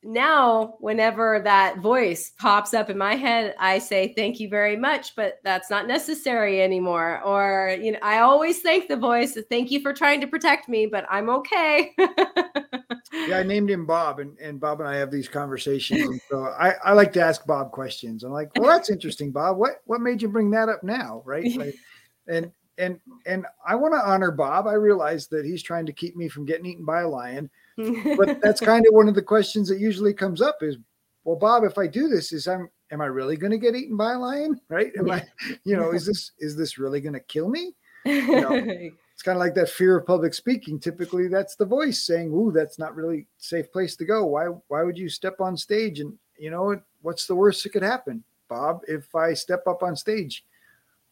[0.07, 5.17] now, whenever that voice pops up in my head, I say, Thank you very much,
[5.17, 7.21] but that's not necessary anymore.
[7.23, 10.87] Or, you know, I always thank the voice, Thank you for trying to protect me,
[10.87, 11.95] but I'm okay.
[13.13, 16.03] Yeah, I named him Bob, and, and Bob and I have these conversations.
[16.03, 18.25] And so I, I like to ask Bob questions.
[18.25, 19.57] I'm like, well, that's interesting, Bob.
[19.57, 21.23] What what made you bring that up now?
[21.25, 21.47] Right.
[21.57, 21.77] Like,
[22.29, 24.67] and and and I want to honor Bob.
[24.67, 27.49] I realize that he's trying to keep me from getting eaten by a lion.
[27.77, 30.77] But that's kind of one of the questions that usually comes up is,
[31.25, 33.97] well, Bob, if I do this, is I'm am I really going to get eaten
[33.97, 34.61] by a lion?
[34.69, 34.93] Right?
[34.99, 35.25] Am I,
[35.65, 37.73] you know, is this is this really going to kill me?
[39.17, 40.79] It's kind of like that fear of public speaking.
[40.79, 44.27] Typically, that's the voice saying, "Ooh, that's not really a safe place to go.
[44.27, 46.79] Why why would you step on stage?" And you know?
[47.01, 48.83] What's the worst that could happen, Bob?
[48.87, 50.45] If I step up on stage,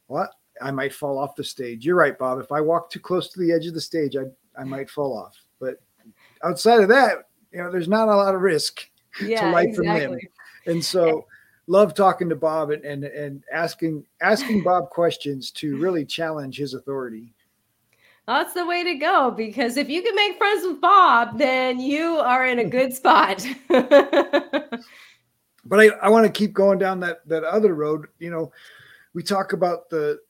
[0.07, 0.35] what?
[0.61, 1.87] I might fall off the stage.
[1.87, 2.41] You're right, Bob.
[2.41, 4.25] If I walk too close to the edge of the stage, I
[4.55, 5.35] I might fall off.
[6.45, 8.89] Outside of that, you know, there's not a lot of risk.
[9.23, 10.19] yeah, life and limb.
[10.67, 11.27] And so
[11.67, 16.75] love talking to Bob and, and and asking asking Bob questions to really challenge his
[16.75, 17.33] authority.
[18.27, 22.17] That's the way to go because if you can make friends with Bob, then you
[22.17, 23.47] are in a good spot.
[25.65, 28.07] But I, I want to keep going down that that other road.
[28.19, 28.53] You know,
[29.15, 30.21] we talk about the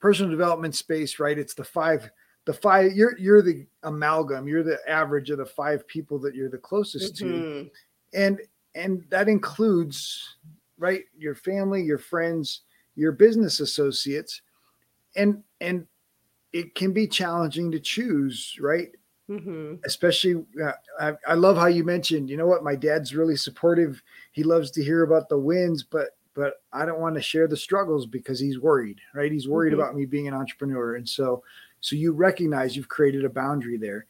[0.00, 1.38] personal development space, right?
[1.38, 2.10] It's the five
[2.48, 6.48] the five you're you're the amalgam, you're the average of the five people that you're
[6.48, 7.26] the closest to.
[7.26, 7.70] Mhm.
[8.14, 8.40] and
[8.74, 10.36] and that includes
[10.78, 12.62] right your family your friends
[12.96, 14.40] your business associates
[15.14, 15.86] and and
[16.54, 18.92] it can be challenging to choose right
[19.28, 19.78] Mhm.
[19.84, 24.02] especially uh, I, I love how you mentioned you know what my dad's really supportive
[24.32, 27.56] he loves to hear about the wins but but i don't want to share the
[27.58, 29.80] struggles because he's worried right he's worried Mhm.
[29.80, 31.42] about me being an entrepreneur and so
[31.80, 34.06] so you recognize you've created a boundary there.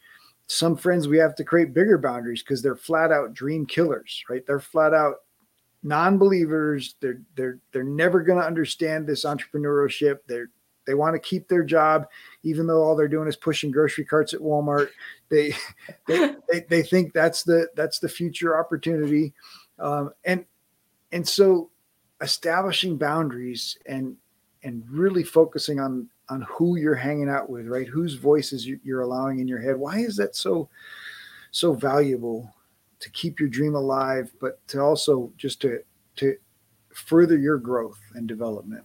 [0.47, 4.47] Some friends we have to create bigger boundaries because they're flat out dream killers right?
[4.47, 5.17] They're flat out
[5.83, 6.97] non-believers.
[7.01, 10.19] They're they're they're never going to understand this entrepreneurship.
[10.27, 10.51] They're
[10.87, 12.07] they want to keep their job
[12.43, 14.89] even though all they're doing is pushing grocery carts at walmart.
[15.29, 15.55] They
[16.07, 19.35] they, they, they think that's the that's the future opportunity.
[19.79, 20.47] Um, and
[21.13, 21.71] and so
[22.21, 24.17] establishing boundaries and
[24.63, 29.03] and really focusing on on who you're hanging out with right whose voices you- you're
[29.03, 30.69] allowing in your head why is that so
[31.51, 32.55] so valuable
[33.01, 35.83] to keep your dream alive but to also just to
[36.17, 36.37] to
[36.91, 38.85] further your growth and development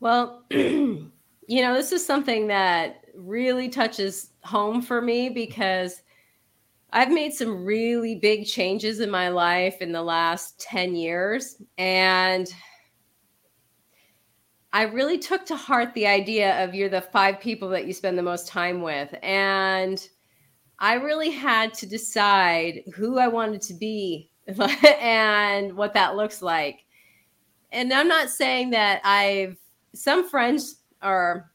[0.00, 1.10] Well, you
[1.48, 6.02] know, this is something that really touches home for me because
[6.92, 11.62] I've made some really big changes in my life in the last 10 years.
[11.78, 12.48] And
[14.72, 18.16] I really took to heart the idea of you're the five people that you spend
[18.16, 19.14] the most time with.
[19.22, 20.06] And
[20.78, 24.30] I really had to decide who I wanted to be
[25.00, 26.84] and what that looks like.
[27.70, 29.56] And I'm not saying that I've
[29.94, 31.50] some friends are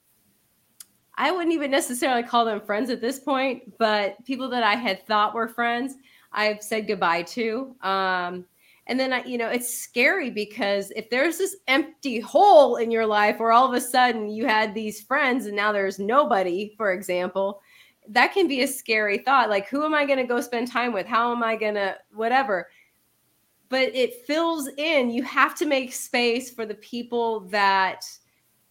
[1.15, 5.05] I wouldn't even necessarily call them friends at this point, but people that I had
[5.07, 5.95] thought were friends,
[6.31, 7.75] I've said goodbye to.
[7.81, 8.45] Um,
[8.87, 13.05] And then, I, you know, it's scary because if there's this empty hole in your
[13.05, 16.93] life where all of a sudden you had these friends and now there's nobody, for
[16.93, 17.61] example,
[18.07, 19.49] that can be a scary thought.
[19.49, 21.05] Like, who am I going to go spend time with?
[21.05, 22.69] How am I going to, whatever.
[23.67, 25.09] But it fills in.
[25.11, 28.05] You have to make space for the people that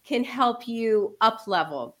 [0.03, 1.97] can help you up level.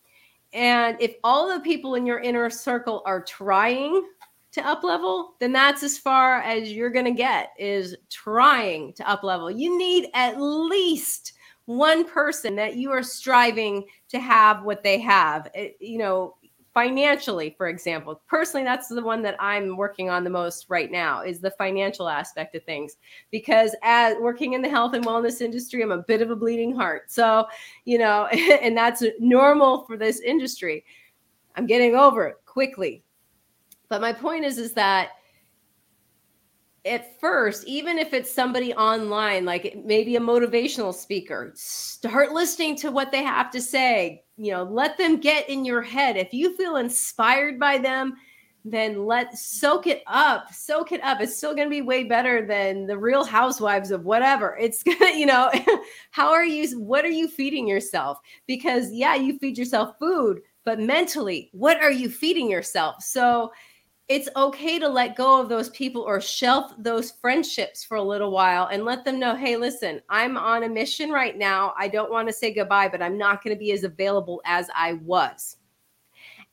[0.53, 4.01] And if all the people in your inner circle are trying
[4.53, 9.09] to up level, then that's as far as you're going to get is trying to
[9.09, 9.51] up level.
[9.51, 11.33] You need at least
[11.65, 15.49] one person that you are striving to have what they have.
[15.53, 16.35] It, you know,
[16.77, 18.21] financially, for example.
[18.27, 22.07] Personally, that's the one that I'm working on the most right now is the financial
[22.07, 22.97] aspect of things
[23.31, 26.75] because as working in the health and wellness industry, I'm a bit of a bleeding
[26.75, 27.11] heart.
[27.11, 27.47] So,
[27.85, 28.25] you know,
[28.61, 30.85] and that's normal for this industry.
[31.55, 33.03] I'm getting over it quickly.
[33.89, 35.11] But my point is is that
[36.85, 42.91] at first, even if it's somebody online, like maybe a motivational speaker, start listening to
[42.91, 44.23] what they have to say.
[44.37, 46.15] You know, let them get in your head.
[46.15, 48.15] If you feel inspired by them,
[48.63, 51.21] then let soak it up, soak it up.
[51.21, 54.57] It's still going to be way better than the real housewives of whatever.
[54.59, 55.51] It's gonna, you know,
[56.11, 58.19] how are you, what are you feeding yourself?
[58.45, 63.01] Because yeah, you feed yourself food, but mentally, what are you feeding yourself?
[63.01, 63.51] So,
[64.09, 68.31] it's okay to let go of those people or shelf those friendships for a little
[68.31, 71.73] while and let them know hey listen i'm on a mission right now.
[71.77, 74.69] I don't want to say goodbye but i'm not going to be as available as
[74.75, 75.57] i was.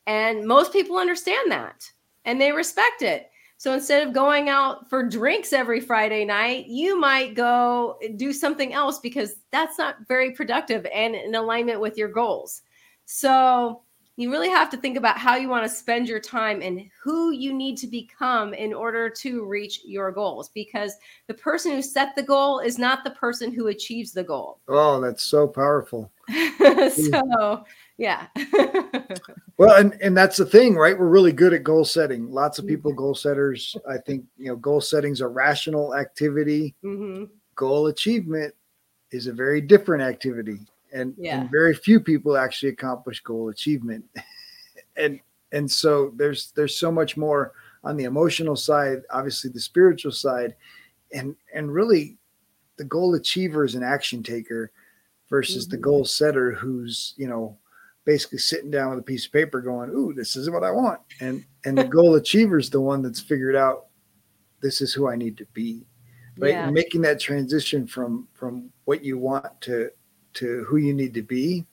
[0.06, 1.90] And most people understand that
[2.26, 3.30] and they respect it.
[3.56, 8.74] So instead of going out for drinks every friday night you might go do something
[8.74, 12.62] else because that's not very productive and in alignment with your goals.
[13.06, 13.83] So
[14.16, 17.32] you really have to think about how you want to spend your time and who
[17.32, 20.94] you need to become in order to reach your goals because
[21.26, 24.60] the person who set the goal is not the person who achieves the goal.
[24.68, 26.12] Oh, that's so powerful.
[26.90, 27.64] so,
[27.98, 28.28] yeah.
[29.58, 30.98] well, and and that's the thing, right?
[30.98, 32.30] We're really good at goal setting.
[32.30, 33.76] Lots of people goal setters.
[33.88, 36.76] I think, you know, goal setting's a rational activity.
[36.84, 37.24] Mm-hmm.
[37.56, 38.54] Goal achievement
[39.10, 40.60] is a very different activity
[40.94, 41.40] and, yeah.
[41.40, 44.04] and very few people actually accomplish goal achievement
[44.96, 45.20] and
[45.52, 50.54] and so there's there's so much more on the emotional side obviously the spiritual side
[51.12, 52.16] and and really
[52.76, 54.70] the goal achiever is an action taker
[55.28, 55.72] versus mm-hmm.
[55.72, 57.56] the goal setter who's you know
[58.04, 61.00] basically sitting down with a piece of paper going ooh this is what i want
[61.20, 63.86] and and the goal achiever is the one that's figured out
[64.60, 65.86] this is who i need to be
[66.38, 66.70] right yeah.
[66.70, 69.90] making that transition from from what you want to
[70.34, 71.64] to who you need to be.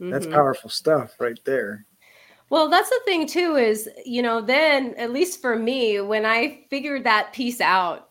[0.00, 0.12] Mm-hmm.
[0.12, 1.84] that's powerful stuff right there.
[2.48, 6.64] Well that's the thing too is you know then at least for me when i
[6.68, 8.08] figured that piece out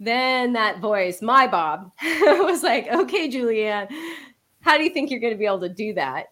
[0.00, 3.90] then that voice my bob was like okay julianne
[4.60, 6.28] how do you think you're going to be able to do that?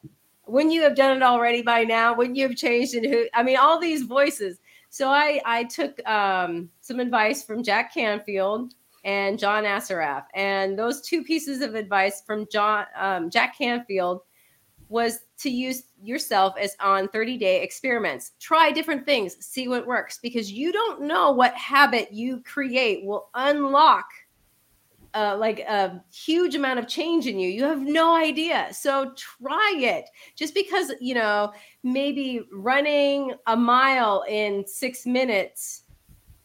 [0.46, 3.42] Wouldn't you have done it already by now wouldn't you have changed and who i
[3.42, 4.60] mean all these voices.
[4.88, 8.72] So i i took um, some advice from jack canfield
[9.04, 10.24] and John Assaraf.
[10.34, 14.22] And those two pieces of advice from John um, Jack Canfield
[14.88, 18.32] was to use yourself as on 30 day experiments.
[18.38, 23.30] Try different things, see what works, because you don't know what habit you create will
[23.34, 24.06] unlock
[25.14, 27.48] uh, like a huge amount of change in you.
[27.48, 28.68] You have no idea.
[28.72, 30.08] So try it.
[30.36, 35.81] Just because, you know, maybe running a mile in six minutes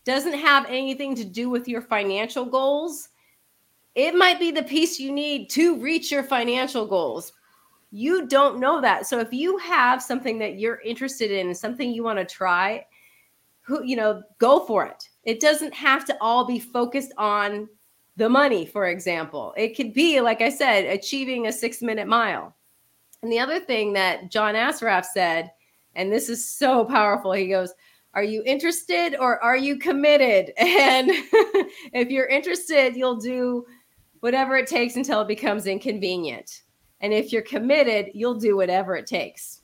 [0.07, 3.09] doesn't have anything to do with your financial goals,
[3.93, 7.33] it might be the piece you need to reach your financial goals.
[7.91, 9.05] You don't know that.
[9.05, 12.85] So if you have something that you're interested in, something you want to try,
[13.61, 15.09] who you know, go for it.
[15.23, 17.67] It doesn't have to all be focused on
[18.15, 19.53] the money, for example.
[19.57, 22.55] It could be, like I said, achieving a six minute mile.
[23.23, 25.51] And the other thing that John Assaraf said,
[25.95, 27.73] and this is so powerful, he goes,
[28.17, 30.51] are you interested or are you committed?
[30.57, 31.09] And
[31.93, 33.63] if you're interested, you'll do
[34.21, 36.63] whatever it takes until it becomes inconvenient.
[36.99, 39.61] And if you're committed, you'll do whatever it takes.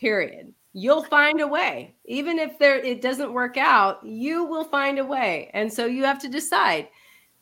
[0.00, 0.52] Period.
[0.72, 1.94] You'll find a way.
[2.04, 5.52] Even if there it doesn't work out, you will find a way.
[5.54, 6.88] And so you have to decide.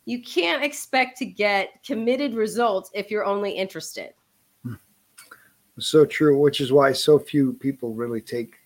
[0.04, 4.12] You can't expect to get committed results if you're only interested.
[4.64, 4.74] Hmm.
[5.78, 8.56] So true, which is why so few people really take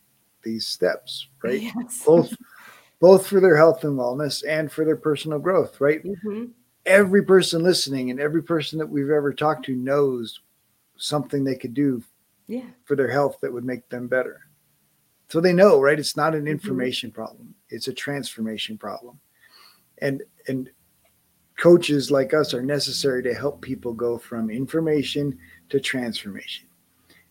[0.46, 1.60] these steps, right?
[1.60, 2.02] Yes.
[2.06, 2.34] Both
[3.00, 6.02] both for their health and wellness and for their personal growth, right?
[6.02, 6.46] Mm-hmm.
[6.86, 10.40] Every person listening and every person that we've ever talked to knows
[10.96, 12.02] something they could do
[12.46, 12.64] yeah.
[12.84, 14.40] for their health that would make them better.
[15.28, 15.98] So they know, right?
[15.98, 16.48] It's not an mm-hmm.
[16.48, 17.20] information mm-hmm.
[17.20, 17.54] problem.
[17.68, 19.18] It's a transformation problem.
[19.98, 20.70] And and
[21.58, 25.38] coaches like us are necessary to help people go from information
[25.70, 26.66] to transformation.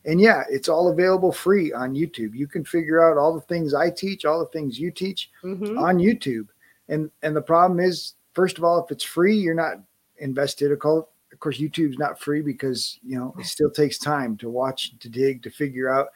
[0.05, 2.35] And yeah, it's all available free on YouTube.
[2.35, 5.77] You can figure out all the things I teach, all the things you teach mm-hmm.
[5.77, 6.47] on YouTube.
[6.89, 9.77] And and the problem is, first of all, if it's free, you're not
[10.17, 10.71] invested.
[10.71, 15.09] Of course, YouTube's not free because you know it still takes time to watch, to
[15.09, 16.09] dig, to figure out.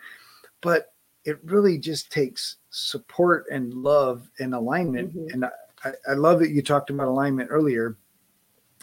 [0.62, 0.94] But
[1.26, 5.16] it really just takes support and love and alignment.
[5.16, 5.34] Mm-hmm.
[5.34, 7.98] And I, I love that you talked about alignment earlier.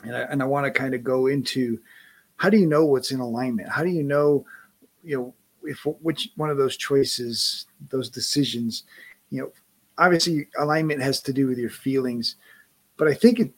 [0.05, 1.81] And I, and I want to kind of go into
[2.37, 3.69] how do you know what's in alignment?
[3.69, 4.45] How do you know,
[5.07, 8.85] you know, if which one of those choices, those decisions,
[9.31, 9.53] you know,
[9.99, 12.37] obviously alignment has to do with your feelings,
[12.97, 13.53] but I think it,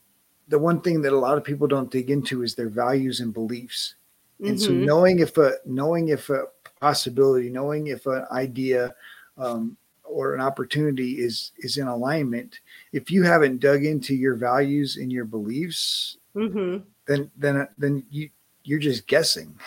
[0.48, 3.34] the one thing that a lot of people don't dig into is their values and
[3.34, 3.94] beliefs.
[4.40, 4.64] And mm-hmm.
[4.64, 6.44] so knowing if a knowing if a
[6.80, 8.94] possibility, knowing if an idea
[9.36, 12.60] um, or an opportunity is is in alignment,
[12.92, 16.84] if you haven't dug into your values and your beliefs, mm-hmm.
[17.06, 18.30] then then then you
[18.62, 19.58] you're just guessing,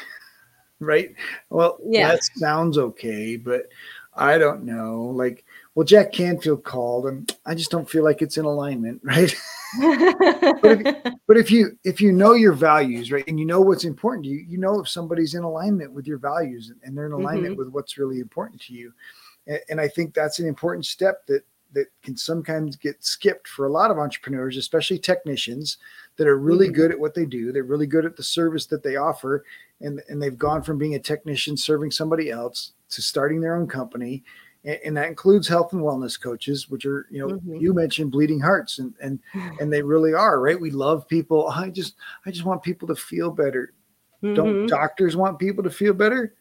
[0.82, 1.14] right?
[1.50, 2.10] Well, yeah.
[2.10, 3.68] that sounds okay, but
[4.16, 5.12] I don't know.
[5.16, 9.34] Like, well, Jack Canfield called, and I just don't feel like it's in alignment, right?
[9.80, 13.86] but, if, but if you if you know your values, right, and you know what's
[13.86, 17.14] important to you, you know if somebody's in alignment with your values and they're in
[17.14, 17.60] alignment mm-hmm.
[17.60, 18.92] with what's really important to you.
[19.48, 23.66] And, and I think that's an important step that that can sometimes get skipped for
[23.66, 25.78] a lot of entrepreneurs, especially technicians
[26.22, 26.76] that are really mm-hmm.
[26.76, 27.52] good at what they do.
[27.52, 29.44] They're really good at the service that they offer.
[29.80, 33.66] And, and they've gone from being a technician serving somebody else to starting their own
[33.66, 34.24] company.
[34.64, 37.56] And, and that includes health and wellness coaches, which are, you know, mm-hmm.
[37.56, 39.18] you mentioned bleeding hearts and, and,
[39.60, 40.62] and they really are, right?
[40.62, 41.50] We love people.
[41.50, 41.96] I just,
[42.28, 43.74] I just want people to feel better.
[44.22, 44.36] Mm-hmm.
[44.36, 46.36] Don't doctors want people to feel better?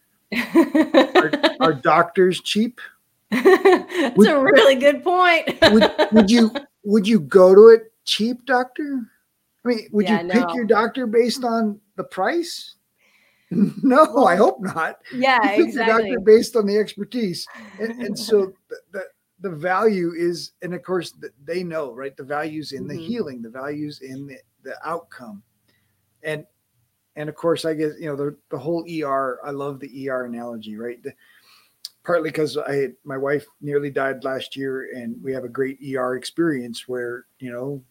[0.54, 2.82] are, are doctors cheap?
[3.30, 5.58] That's would, a really good point.
[5.72, 6.50] would, would, you
[6.84, 9.06] would you go to it cheap doctor?
[9.64, 10.34] I mean, would yeah, you no.
[10.34, 12.76] pick your doctor based on the price?
[13.50, 14.98] no, well, I hope not.
[15.14, 15.64] Yeah, exactly.
[15.64, 17.46] Pick your doctor based on the expertise,
[17.80, 19.04] and, and so the, the,
[19.40, 22.16] the value is, and of course they know, right?
[22.16, 22.96] The values in mm-hmm.
[22.96, 25.42] the healing, the values in the, the outcome,
[26.22, 26.46] and
[27.16, 29.40] and of course, I guess you know the the whole ER.
[29.44, 31.02] I love the ER analogy, right?
[31.02, 31.12] The,
[32.04, 36.14] partly because I my wife nearly died last year, and we have a great ER
[36.14, 37.82] experience where you know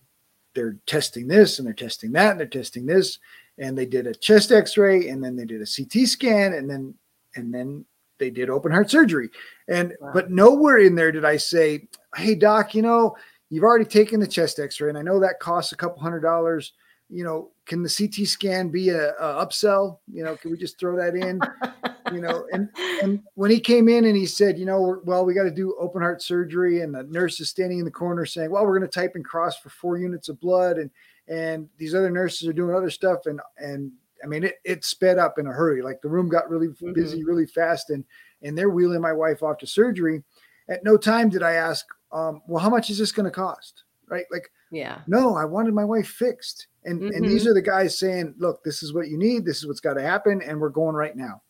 [0.55, 3.19] they're testing this and they're testing that and they're testing this,
[3.57, 6.93] and they did a chest X-ray and then they did a CT scan and then
[7.35, 7.85] and then
[8.17, 9.29] they did open heart surgery,
[9.67, 10.11] and wow.
[10.13, 13.15] but nowhere in there did I say, hey doc, you know
[13.49, 16.73] you've already taken the chest X-ray, and I know that costs a couple hundred dollars
[17.09, 19.99] you know, can the CT scan be a, a, upsell?
[20.11, 21.41] You know, can we just throw that in?
[22.13, 22.69] you know, and
[23.01, 25.75] and when he came in and he said, you know, well, we got to do
[25.79, 28.89] open heart surgery, and the nurse is standing in the corner saying, well, we're going
[28.89, 30.91] to type and cross for four units of blood, and
[31.27, 33.91] and these other nurses are doing other stuff, and and
[34.23, 35.81] I mean, it it sped up in a hurry.
[35.81, 36.93] Like the room got really mm-hmm.
[36.93, 38.03] busy really fast, and
[38.41, 40.23] and they're wheeling my wife off to surgery.
[40.69, 43.83] At no time did I ask, um, well, how much is this going to cost?
[44.07, 44.25] Right?
[44.31, 47.15] Like, yeah, no, I wanted my wife fixed and, mm-hmm.
[47.15, 47.51] and these mm-hmm.
[47.51, 49.45] are the guys saying, look, this is what you need.
[49.45, 50.41] This is what's got to happen.
[50.41, 51.41] And we're going right now.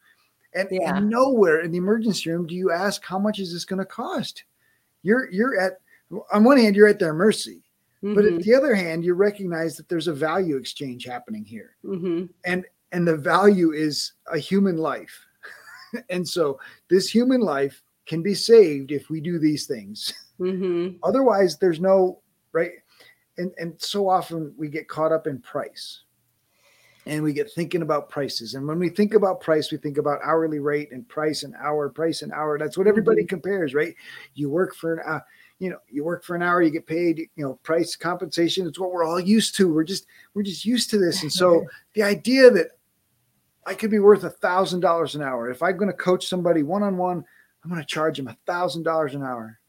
[0.55, 0.95] And, yeah.
[0.95, 3.85] and nowhere in the emergency room do you ask, how much is this going to
[3.85, 4.43] cost?
[5.03, 5.73] You're, you're at,
[6.33, 7.63] on one hand, you're at their mercy.
[8.03, 8.15] Mm-hmm.
[8.15, 8.49] But at mm-hmm.
[8.49, 11.75] the other hand, you recognize that there's a value exchange happening here.
[11.85, 12.25] Mm-hmm.
[12.45, 15.25] And, and the value is a human life.
[16.09, 16.59] and so
[16.89, 20.13] this human life can be saved if we do these things.
[20.39, 20.97] Mm-hmm.
[21.03, 22.21] Otherwise, there's no,
[22.51, 22.71] right?
[23.39, 26.01] And and so often we get caught up in price.
[27.05, 28.53] And we get thinking about prices.
[28.53, 31.89] And when we think about price we think about hourly rate and price and hour
[31.89, 32.59] price and hour.
[32.59, 33.29] That's what everybody mm-hmm.
[33.29, 33.95] compares right?
[34.35, 35.19] You work for an uh,
[35.57, 38.67] you know you work for an hour you get paid you know price compensation.
[38.67, 39.73] It's what we're all used to.
[39.73, 41.23] We're just we're just used to this.
[41.23, 42.67] And so the idea that
[43.65, 45.49] i could be worth a thousand dollars an hour.
[45.49, 47.23] If i'm going to coach somebody one-on-one
[47.63, 49.59] i'm going to charge them a thousand dollars an hour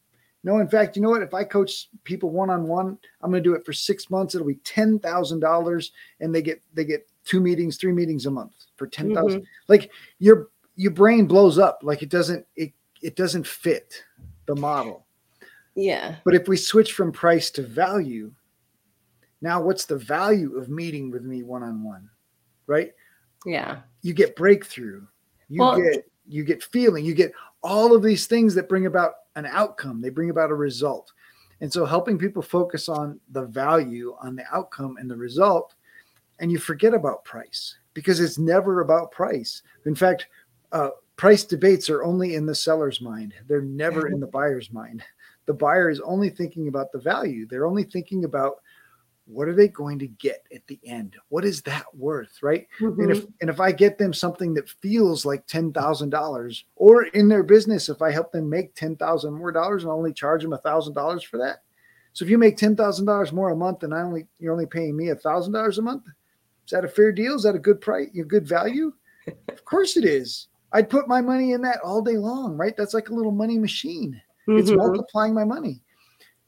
[0.43, 1.21] no, in fact, you know what?
[1.21, 4.33] If I coach people one on one, I'm going to do it for six months.
[4.33, 8.31] It'll be ten thousand dollars, and they get they get two meetings, three meetings a
[8.31, 9.41] month for ten thousand.
[9.41, 9.65] mm mm-hmm.
[9.67, 11.79] Like your your brain blows up.
[11.83, 14.03] Like it doesn't it it doesn't fit
[14.47, 15.05] the model.
[15.75, 16.15] Yeah.
[16.25, 18.33] But if we switch from price to value,
[19.41, 22.09] now what's the value of meeting with me one on one,
[22.67, 22.91] right?
[23.45, 23.79] Yeah.
[24.01, 25.05] You get breakthrough.
[25.49, 27.05] You well, get you get feeling.
[27.05, 30.55] You get all of these things that bring about an outcome, they bring about a
[30.55, 31.11] result.
[31.61, 35.75] And so helping people focus on the value, on the outcome and the result,
[36.39, 39.61] and you forget about price because it's never about price.
[39.85, 40.27] In fact,
[40.71, 45.03] uh, price debates are only in the seller's mind, they're never in the buyer's mind.
[45.45, 48.55] The buyer is only thinking about the value, they're only thinking about
[49.31, 51.15] what are they going to get at the end?
[51.29, 52.67] What is that worth, right?
[52.79, 53.01] Mm-hmm.
[53.01, 57.03] And if and if I get them something that feels like ten thousand dollars, or
[57.03, 60.43] in their business, if I help them make ten thousand more dollars and only charge
[60.43, 61.63] them a thousand dollars for that.
[62.13, 64.65] So if you make ten thousand dollars more a month and I only you're only
[64.65, 66.03] paying me a thousand dollars a month,
[66.65, 67.35] is that a fair deal?
[67.35, 68.09] Is that a good price?
[68.19, 68.91] A good value?
[69.49, 70.47] of course it is.
[70.73, 72.75] I'd put my money in that all day long, right?
[72.75, 74.21] That's like a little money machine.
[74.47, 74.77] It's Mhm.
[74.77, 75.83] multiplying my money.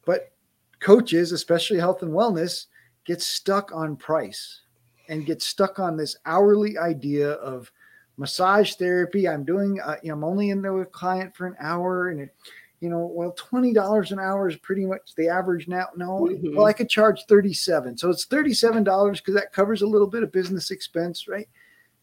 [0.05, 0.31] But
[0.79, 2.67] coaches, especially health and wellness,
[3.05, 4.61] get stuck on price
[5.09, 7.71] and get stuck on this hourly idea of
[8.17, 9.27] massage therapy.
[9.27, 12.09] I'm doing, uh, you know, I'm only in there with a client for an hour
[12.09, 12.35] and it,
[12.79, 15.87] you know, well, $20 an hour is pretty much the average now.
[15.95, 16.55] No, Mhm.
[16.55, 17.97] well, I could charge 37.
[17.97, 21.47] So it's $37 because that covers a little bit of business expense, right?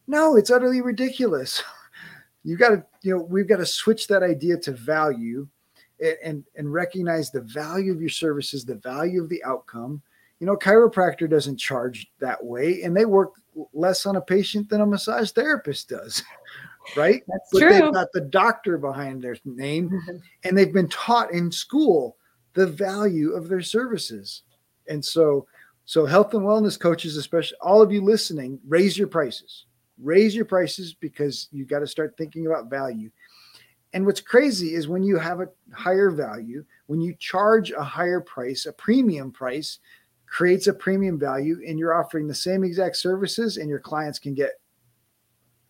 [0.07, 1.63] No, it's utterly ridiculous.
[2.45, 5.47] You've got to, you know, we've got to switch that idea to value
[6.01, 10.01] and, and and recognize the value of your services, the value of the outcome.
[10.41, 13.35] You know, chiropractor doesn't charge that way, and they work
[13.73, 16.23] less on a patient than a massage therapist does,
[16.97, 17.23] right?
[17.29, 17.71] That's But true.
[17.71, 20.17] they've got the doctor behind their name, mm-hmm.
[20.45, 22.17] and they've been taught in school
[22.55, 24.43] the value of their services.
[24.89, 25.47] And so,
[25.85, 29.67] so health and wellness coaches, especially all of you listening, raise your prices.
[29.99, 33.11] Raise your prices because you got to start thinking about value.
[33.93, 38.21] And what's crazy is when you have a higher value, when you charge a higher
[38.21, 39.79] price, a premium price
[40.31, 44.33] creates a premium value, and you're offering the same exact services, and your clients can
[44.33, 44.53] get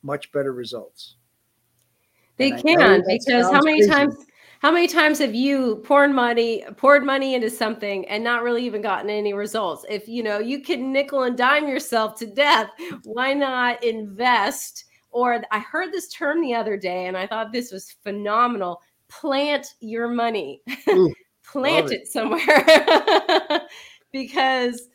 [0.02, 1.16] much better results.
[2.36, 3.90] They And can because how many crazy.
[3.90, 4.26] times
[4.60, 8.82] how many times have you poured money poured money into something and not really even
[8.82, 9.84] gotten any results?
[9.88, 12.68] If you know you can nickel and dime yourself to death,
[13.04, 14.84] why not invest?
[15.10, 18.80] Or I heard this term the other day and I thought this was phenomenal.
[19.08, 20.62] Plant your money.
[20.88, 21.12] Ooh,
[21.44, 23.66] Plant love it somewhere
[24.12, 24.88] because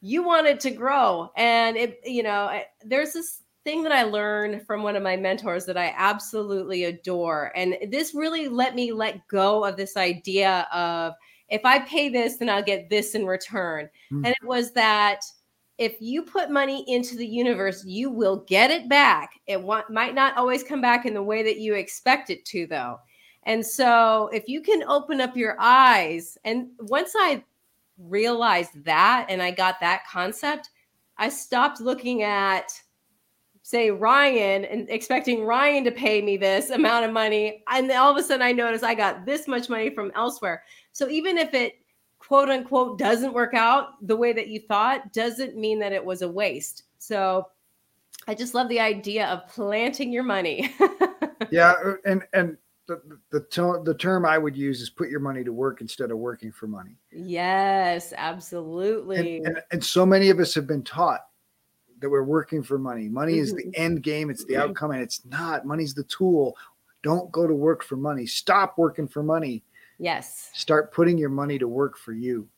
[0.00, 1.30] you want it to grow.
[1.36, 5.16] And it you know I, there's this thing that i learned from one of my
[5.16, 7.52] mentors that i absolutely adore.
[7.54, 11.12] And this really let me let go of this idea of
[11.48, 13.88] if i pay this then i'll get this in return.
[14.08, 14.24] Hmm.
[14.24, 15.20] and it was that
[15.76, 19.32] if you put money into the universe you will get it back.
[19.46, 22.66] It wa- might not always come back in the way that you expect it to
[22.66, 22.98] though.
[23.44, 27.42] And so if you can open up your eyes and once i
[28.00, 30.70] realized that and I got that concept,
[31.18, 32.72] I stopped looking at,
[33.62, 37.62] say, Ryan and expecting Ryan to pay me this amount of money.
[37.68, 40.62] And all of a sudden I noticed I got this much money from elsewhere.
[40.92, 41.74] So even if it
[42.18, 46.22] quote unquote doesn't work out the way that you thought, doesn't mean that it was
[46.22, 46.84] a waste.
[46.98, 47.48] So
[48.28, 50.74] I just love the idea of planting your money.
[51.50, 51.74] yeah
[52.04, 52.56] and and
[52.98, 56.10] the the, to- the term i would use is put your money to work instead
[56.10, 56.96] of working for money.
[57.12, 59.38] Yes, absolutely.
[59.38, 61.20] and, and, and so many of us have been taught
[62.00, 63.08] that we're working for money.
[63.08, 63.82] Money is the mm-hmm.
[63.82, 64.30] end game.
[64.30, 65.66] It's the outcome and it's not.
[65.66, 66.56] Money's the tool.
[67.02, 68.26] Don't go to work for money.
[68.26, 69.62] Stop working for money.
[69.98, 70.48] Yes.
[70.54, 72.48] start putting your money to work for you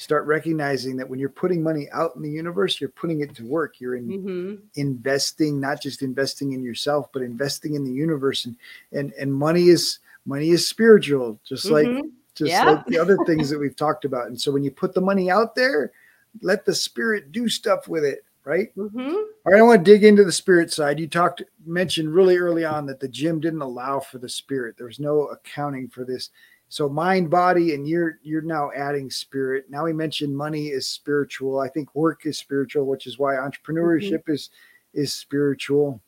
[0.00, 3.44] start recognizing that when you're putting money out in the universe you're putting it to
[3.44, 3.80] work.
[3.80, 8.46] You're in, hmm investing not just investing in yourself but investing in the universe.
[8.46, 8.56] And
[8.92, 12.10] and and money is money is spiritual just like Mhm.
[12.34, 12.70] just Yeah.
[12.70, 14.28] like the other things that we've talked about.
[14.28, 15.92] And so when you put the money out there
[16.40, 18.72] let the spirit do stuff with it right?
[18.74, 21.00] Hmm all right i want to dig into the spirit side.
[21.00, 24.76] You talked mentioned really early on that the gym didn't allow for the spirit.
[24.76, 26.30] There was no accounting for this
[26.70, 31.58] so mind body and you're you're now adding spirit now we mentioned money is spiritual
[31.58, 34.50] i think work is spiritual which is why entrepreneurship is
[34.94, 36.00] is spiritual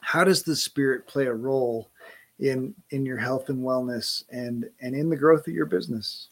[0.00, 1.90] how does the spirit play a role
[2.38, 6.28] in in your health and wellness and and in the growth of your business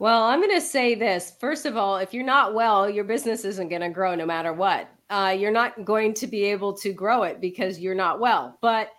[0.00, 1.36] Well, I'm going to say this.
[1.38, 4.52] First of all, if you're not well, your business isn't going to grow no matter
[4.52, 4.88] what.
[5.08, 8.58] Uh, you're not going to be able to grow it because you're not well.
[8.60, 8.90] But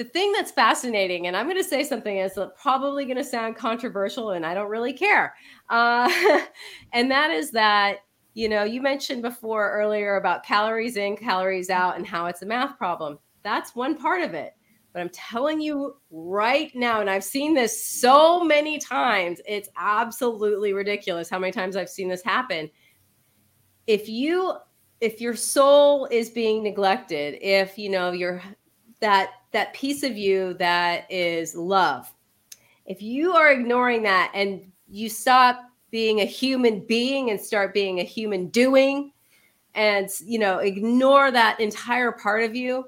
[0.00, 3.54] the thing that's fascinating, and I'm going to say something that's probably going to sound
[3.54, 5.34] controversial, and I don't really care.
[5.68, 6.10] Uh,
[6.94, 7.98] and that is that,
[8.32, 12.46] you know, you mentioned before earlier about calories in, calories out, and how it's a
[12.46, 13.18] math problem.
[13.42, 14.54] That's one part of it.
[14.94, 20.72] But I'm telling you right now, and I've seen this so many times, it's absolutely
[20.72, 22.70] ridiculous how many times I've seen this happen.
[23.86, 24.54] If you
[25.00, 28.42] if your soul is being neglected, if you know your
[29.00, 32.12] that that piece of you that is love,
[32.86, 38.00] if you are ignoring that and you stop being a human being and start being
[38.00, 39.12] a human doing
[39.74, 42.84] and you know ignore that entire part of you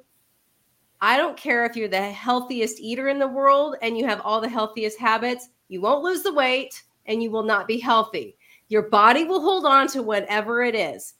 [1.04, 4.40] I don't care if you're the healthiest eater in the world and you have all
[4.40, 8.36] the healthiest habits, you won't lose the weight and you will not be healthy
[8.68, 11.14] Your body will hold on to whatever it is.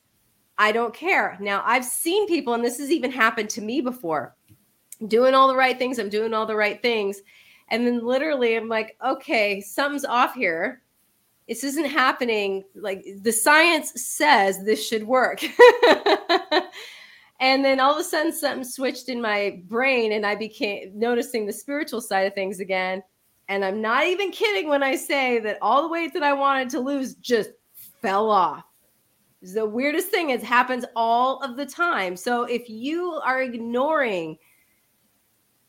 [0.56, 1.36] I don't care.
[1.40, 4.36] Now, I've seen people, and this has even happened to me before,
[5.08, 5.98] doing all the right things.
[5.98, 7.22] I'm doing all the right things.
[7.68, 10.82] And then literally, I'm like, okay, something's off here.
[11.48, 12.64] This isn't happening.
[12.74, 15.42] Like the science says this should work.
[17.40, 21.46] and then all of a sudden, something switched in my brain, and I became noticing
[21.46, 23.02] the spiritual side of things again.
[23.48, 26.70] And I'm not even kidding when I say that all the weight that I wanted
[26.70, 27.50] to lose just
[28.00, 28.64] fell off.
[29.40, 32.16] It's The weirdest thing is happens all of the time.
[32.16, 34.38] So if you are ignoring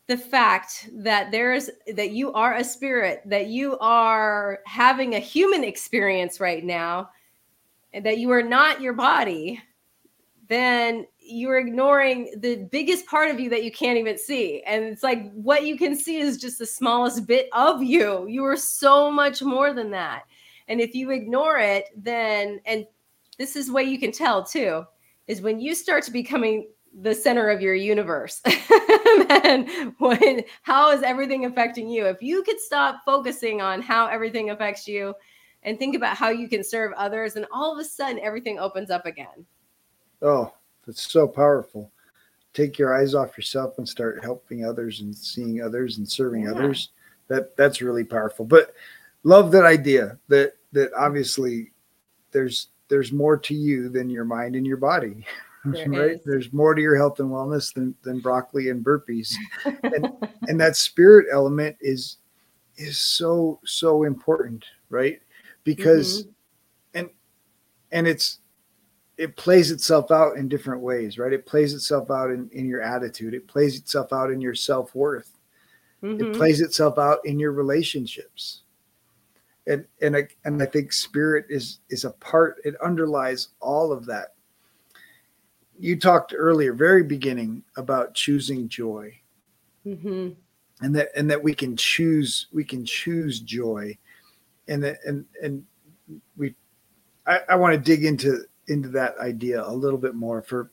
[0.07, 5.63] the fact that there's that you are a spirit, that you are having a human
[5.63, 7.09] experience right now,
[7.93, 9.61] and that you are not your body,
[10.49, 14.61] then you're ignoring the biggest part of you that you can't even see.
[14.63, 18.27] And it's like what you can see is just the smallest bit of you.
[18.27, 20.23] You are so much more than that.
[20.67, 22.85] And if you ignore it, then, and
[23.37, 24.85] this is way you can tell too,
[25.27, 26.67] is when you start to becoming
[27.01, 28.41] the center of your universe.
[29.27, 32.05] then when how is everything affecting you?
[32.05, 35.13] If you could stop focusing on how everything affects you
[35.63, 38.89] and think about how you can serve others, and all of a sudden everything opens
[38.89, 39.45] up again.
[40.21, 40.53] Oh,
[40.85, 41.91] that's so powerful.
[42.53, 46.51] Take your eyes off yourself and start helping others and seeing others and serving yeah.
[46.51, 46.89] others.
[47.27, 48.45] That that's really powerful.
[48.45, 48.73] But
[49.23, 51.71] love that idea that that obviously
[52.31, 55.25] there's there's more to you than your mind and your body.
[55.65, 56.11] There right?
[56.11, 56.21] Is.
[56.25, 59.33] There's more to your health and wellness than, than broccoli and burpees.
[59.83, 60.09] and
[60.47, 62.17] and that spirit element is
[62.75, 65.21] is so so important, right?
[65.63, 66.99] Because mm-hmm.
[66.99, 67.09] and
[67.91, 68.39] and it's
[69.17, 71.33] it plays itself out in different ways, right?
[71.33, 73.33] It plays itself out in, in your attitude.
[73.33, 75.37] It plays itself out in your self worth.
[76.03, 76.25] Mm-hmm.
[76.25, 78.61] It plays itself out in your relationships.
[79.67, 82.57] And and I, and I think spirit is is a part.
[82.65, 84.33] It underlies all of that.
[85.79, 89.19] You talked earlier, very beginning, about choosing joy,
[89.85, 90.29] mm-hmm.
[90.81, 93.97] and that and that we can choose we can choose joy,
[94.67, 95.65] and that and and
[96.37, 96.55] we
[97.25, 100.71] I, I want to dig into into that idea a little bit more for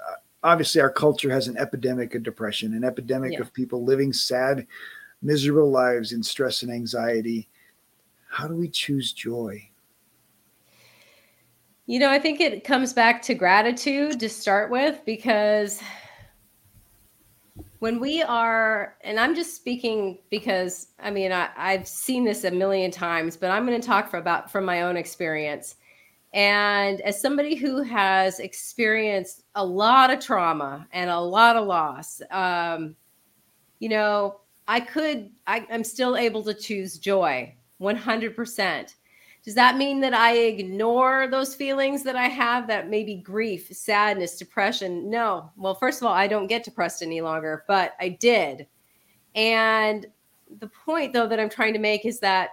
[0.00, 3.40] uh, obviously our culture has an epidemic of depression an epidemic yeah.
[3.40, 4.66] of people living sad
[5.22, 7.48] miserable lives in stress and anxiety
[8.28, 9.68] how do we choose joy
[11.88, 15.80] you know i think it comes back to gratitude to start with because
[17.80, 22.50] when we are and i'm just speaking because i mean I, I've seen this a
[22.52, 25.74] million times but i'm going to talk for about from my own experience
[26.34, 32.20] and as somebody who has experienced a lot of trauma and a lot of loss,
[32.30, 32.96] um,
[33.78, 38.94] you know, I could, I, I'm still able to choose joy 100%.
[39.48, 44.36] Does that mean that I ignore those feelings that I have that maybe grief, sadness,
[44.36, 45.08] depression?
[45.08, 45.50] No.
[45.56, 48.66] Well, first of all, I don't get depressed any longer, but I did.
[49.34, 50.04] And
[50.58, 52.50] the point, though, that I'm trying to make is that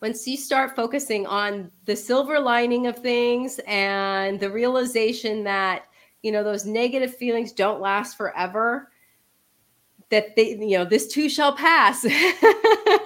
[0.00, 5.88] once you start focusing on the silver lining of things and the realization that
[6.22, 8.92] you know those negative feelings don't last forever
[10.10, 12.02] that they you know this too shall pass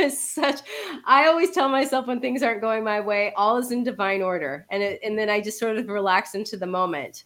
[0.09, 0.61] such
[1.05, 4.66] i always tell myself when things aren't going my way all is in divine order
[4.70, 7.24] and it, and then i just sort of relax into the moment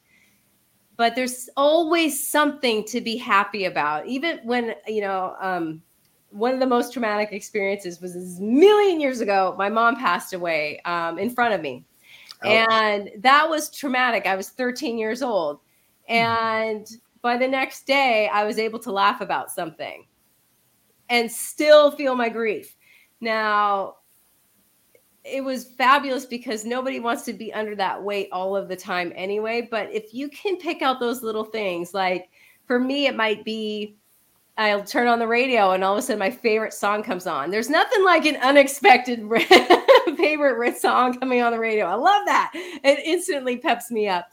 [0.97, 5.83] but there's always something to be happy about even when you know um
[6.31, 9.55] one of the most traumatic experiences was a million years ago.
[9.57, 11.85] My mom passed away um, in front of me.
[12.45, 12.49] Oh.
[12.49, 14.27] And that was traumatic.
[14.27, 15.61] I was 13 years old.
[16.09, 16.87] And
[17.23, 20.07] by the next day, I was able to laugh about something
[21.09, 22.77] and still feel my grief.
[23.21, 23.97] Now,
[25.25, 29.13] it was fabulous because nobody wants to be under that weight all of the time
[29.15, 29.67] anyway.
[29.71, 32.31] But if you can pick out those little things, like
[32.67, 33.97] for me, it might be
[34.59, 37.51] I'll turn on the radio and all of a sudden my favorite song comes on.
[37.51, 39.21] There's nothing like an unexpected
[40.17, 41.87] favorite song coming on the radio.
[41.87, 42.51] I love that.
[42.55, 44.27] It instantly peps me up.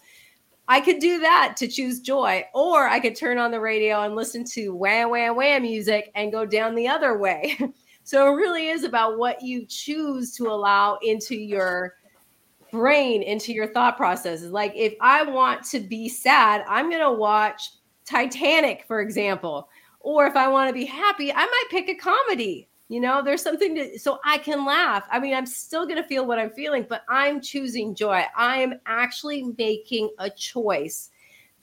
[0.68, 4.16] I could do that to choose joy, or I could turn on the radio and
[4.16, 7.58] listen to wham, wham, wham music and go down the other way.
[8.04, 11.96] so it really is about what you choose to allow into your
[12.72, 14.52] brain, into your thought processes.
[14.52, 17.72] Like if I want to be sad, I'm going to watch
[18.06, 19.70] Titanic, for example
[20.06, 22.70] or if I want to be happy, I might pick a comedy.
[22.88, 25.06] You know, there's something to, so I can laugh.
[25.12, 28.24] I mean, I'm still going to feel what I'm feeling, but I'm choosing joy.
[28.38, 31.10] I am actually making a choice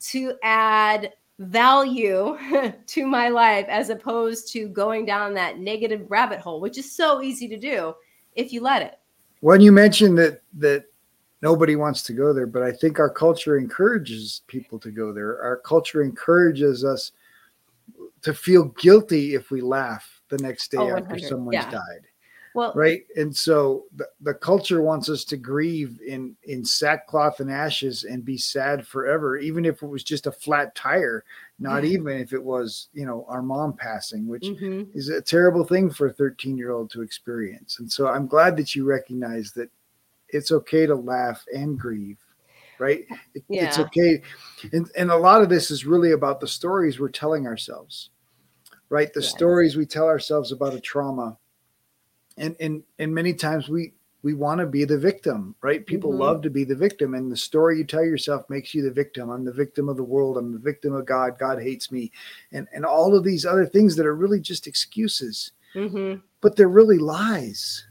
[0.07, 2.37] to add value
[2.87, 7.21] to my life as opposed to going down that negative rabbit hole, which is so
[7.21, 7.93] easy to do
[8.35, 8.99] if you let it.
[9.39, 10.85] When you mentioned that that
[11.41, 15.41] nobody wants to go there, but I think our culture encourages people to go there.
[15.41, 17.11] Our culture encourages us
[18.21, 21.71] to feel guilty if we laugh the next day oh, after someone's yeah.
[21.71, 22.07] died.
[22.55, 23.01] Well, right.
[23.15, 28.23] And so the, the culture wants us to grieve in in sackcloth and ashes and
[28.23, 31.23] be sad forever, even if it was just a flat tire,
[31.57, 31.91] not yeah.
[31.91, 34.83] even if it was, you know, our mom passing, which mm-hmm.
[34.95, 37.79] is a terrible thing for a 13 year old to experience.
[37.79, 39.71] And so I'm glad that you recognize that
[40.29, 42.17] it's okay to laugh and grieve
[42.79, 43.05] right
[43.35, 43.67] it, yeah.
[43.67, 44.19] it's okay
[44.71, 48.09] and, and a lot of this is really about the stories we're telling ourselves
[48.89, 49.13] right?
[49.13, 49.29] The yes.
[49.29, 51.37] stories we tell ourselves about a trauma.
[52.37, 55.85] And and and many times we we want to be the victim right?
[55.85, 56.21] People mm-hmm.
[56.21, 57.13] love to be the victim.
[57.13, 59.29] And the story you tell yourself makes you the victim.
[59.29, 60.37] I'm the victim of the world.
[60.37, 61.37] I'm the victim of god.
[61.37, 62.11] God hates me.
[62.51, 65.51] And and all of these other things that are really just excuses.
[65.75, 66.19] Mm-hmm.
[66.39, 67.87] but they're really lies.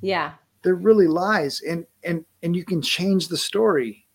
[0.00, 0.32] Yeah.
[0.62, 1.60] They're really lies.
[1.60, 4.08] And and and you can change the story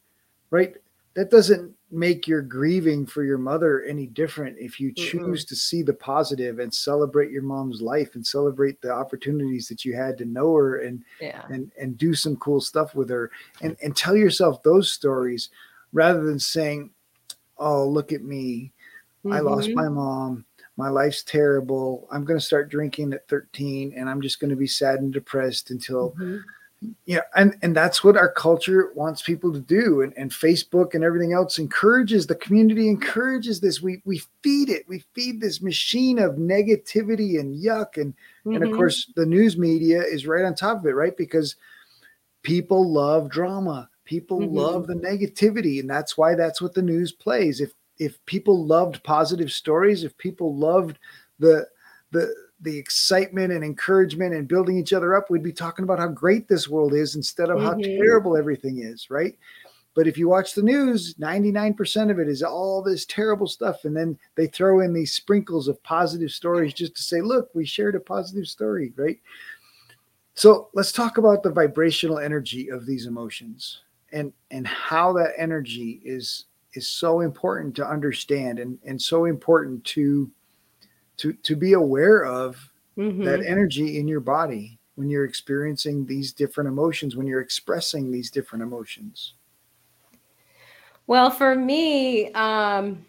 [0.54, 0.76] right?
[1.16, 5.56] That doesn't make your grieving for your mother any different if you choose mm to
[5.56, 10.18] see the positive and celebrate your mom's life and celebrate the opportunities that you had
[10.18, 11.44] to know her and yeah.
[11.50, 13.32] and and do some cool stuff with her
[13.62, 15.50] and and tell yourself those stories
[15.92, 16.90] rather than saying
[17.58, 18.72] oh look at me
[19.26, 19.34] mm-hmm.
[19.34, 19.80] i lost mm-hmm.
[19.80, 20.46] my mom
[20.78, 22.08] my life's terrible.
[22.12, 25.14] I'm going to start drinking at 13 and I'm just going to be sad and
[25.14, 26.38] depressed until mm-hmm.
[27.06, 30.94] You know and and that's what our culture wants people to do and, and Facebook
[30.94, 35.62] and everything else encourages the community encourages this we we feed it we feed this
[35.62, 38.54] machine of negativity and yuck and mm-hmm.
[38.54, 38.78] and of mm-hmm.
[38.78, 41.56] course the news media is right on top of it right because
[42.44, 44.56] people love drama people mm-hmm.
[44.56, 49.04] love the negativity and that's why that's what the news plays if if people loved
[49.04, 50.98] positive stories, if people loved
[51.40, 51.68] the
[52.12, 56.08] the the excitement and encouragement and building each other up, we'd be talking about how
[56.08, 57.66] great this world is instead of mm-hmm.
[57.66, 59.38] how terrible everything is, right?
[59.96, 63.86] But if you watch the news, 99% of it is all this terrible stuff.
[63.86, 67.66] And then they throw in these sprinkles of positive stories just to say, look, we
[67.66, 69.20] shared a positive story, right?
[70.36, 76.02] So let's talk about the vibrational energy of these emotions and and how that energy
[76.04, 80.30] is is so important to understand and, and so important to
[81.18, 83.24] to to be aware of mm-hmm.
[83.24, 88.30] that energy in your body when you're experiencing these different emotions when you're expressing these
[88.32, 89.34] different emotions
[91.08, 93.04] well for me um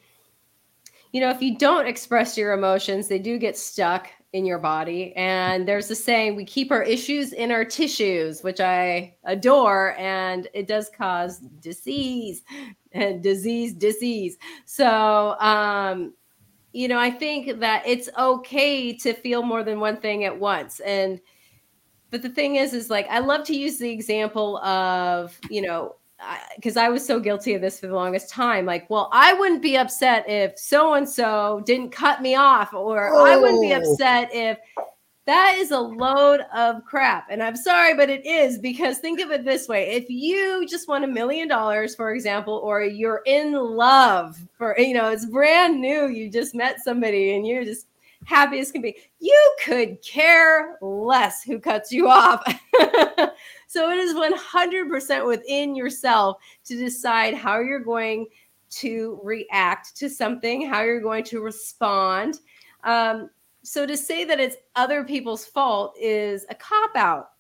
[1.12, 5.14] you know if you don't express your emotions they do get stuck in your body.
[5.14, 10.48] And there's a saying, we keep our issues in our tissues, which I adore, and
[10.52, 12.42] it does cause disease
[12.90, 14.36] and disease, disease.
[14.66, 16.14] So, um,
[16.75, 20.81] you know, I think that it's okay to feel more than one thing at once.
[20.81, 21.20] And,
[22.11, 25.95] but the thing is, is like, I love to use the example of, you know,
[26.57, 28.66] because I, I, was so guilty of this for the longest time.
[28.66, 33.14] Like, well, I wouldn't be upset if so and so didn't cut me off, or
[33.14, 33.25] oh.
[33.25, 33.79] I wouldn't be oh.
[33.79, 34.59] upset if
[35.27, 37.29] that is a load of crap.
[37.31, 40.89] And I'm sorry, but it is because think of it this way if you just
[40.89, 45.81] won a million dollars, for example, or you're in love for, you know, it's brand
[45.81, 47.87] new, you just met somebody and you're just
[48.27, 52.43] happy as can be, you could care less who cuts you off.
[53.75, 58.29] So it is 100% within yourself to decide how you're going
[58.70, 62.39] to react to something, how you're going to respond.
[62.85, 63.31] Um,
[63.64, 67.30] so to say that it's other people's fault is a cop out.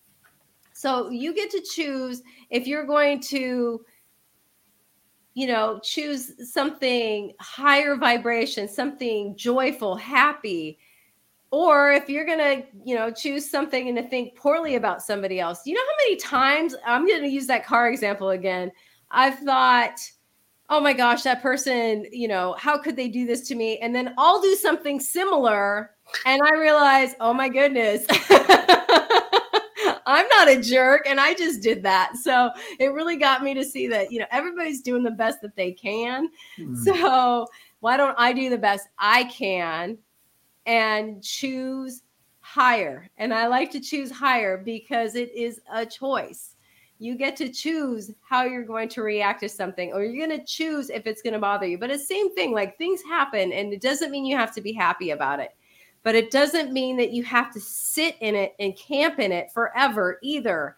[0.72, 3.84] So you get to choose if you're going to
[5.34, 10.78] you know choose something higher vibration something joyful happy
[11.50, 15.66] or if you're gonna you know choose something and to think poorly about somebody else
[15.66, 18.70] you know how many times i'm gonna use that car example again
[19.10, 19.98] i've thought
[20.70, 23.94] oh my gosh that person you know how could they do this to me and
[23.94, 25.90] then i'll do something similar
[26.26, 28.04] and i realize oh my goodness
[30.06, 33.64] i'm not a jerk and i just did that so it really got me to
[33.64, 36.76] see that you know everybody's doing the best that they can mm.
[36.78, 37.46] so
[37.80, 39.98] why don't i do the best i can
[40.66, 42.02] and choose
[42.44, 43.10] higher.
[43.16, 46.53] And I like to choose higher because it is a choice.
[46.98, 50.46] You get to choose how you're going to react to something, or you're going to
[50.46, 51.76] choose if it's going to bother you.
[51.76, 54.60] But it's the same thing, like things happen, and it doesn't mean you have to
[54.60, 55.50] be happy about it.
[56.02, 59.50] But it doesn't mean that you have to sit in it and camp in it
[59.52, 60.76] forever either.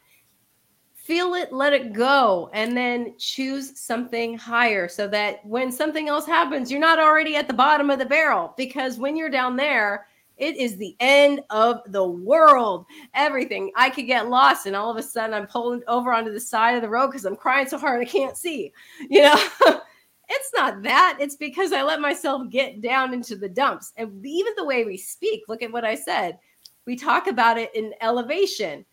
[0.95, 6.27] Feel it, let it go, and then choose something higher so that when something else
[6.27, 8.55] happens, you're not already at the bottom of the barrel.
[8.57, 10.07] Because when you're down there,
[10.37, 12.87] It is the end of the world.
[13.15, 13.73] Everything.
[13.77, 16.77] I could get lost, and all of a sudden I'm pulling over onto the side
[16.77, 18.73] of the road because I'm crying so hard I can't see.
[19.09, 19.49] You know,
[20.29, 21.19] it's not that.
[21.21, 23.93] It's because I let myself get down into the dumps.
[23.97, 26.39] And even the way we speak, look at what I said.
[26.85, 28.85] We talk about it in elevation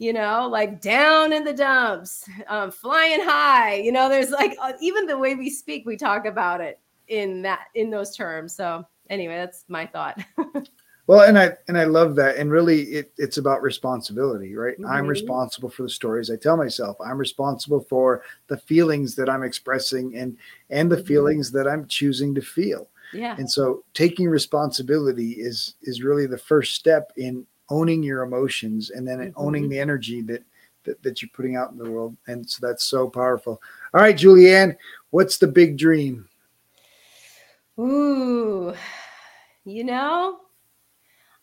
[0.00, 3.74] you know, like down in the dumps, um, flying high.
[3.74, 7.42] You know, there's like uh, even the way we speak, we talk about it in
[7.42, 8.56] that in those terms.
[8.56, 10.18] So anyway, that's my thought.
[11.10, 12.36] well, and I and I love that.
[12.36, 14.78] And really, it, it's about responsibility, right?
[14.78, 14.86] Mm-hmm.
[14.86, 16.96] I'm responsible for the stories I tell myself.
[17.04, 20.36] I'm responsible for the feelings that I'm expressing and
[20.70, 21.06] and the mm-hmm.
[21.06, 22.88] feelings that I'm choosing to feel.
[23.12, 23.34] Yeah.
[23.36, 29.04] And so taking responsibility is is really the first step in owning your emotions and
[29.04, 29.32] then mm-hmm.
[29.34, 30.44] owning the energy that,
[30.84, 33.60] that that you're putting out in the world and so that's so powerful
[33.94, 34.76] all right julianne
[35.10, 36.28] what's the big dream
[37.78, 38.74] ooh
[39.64, 40.38] you know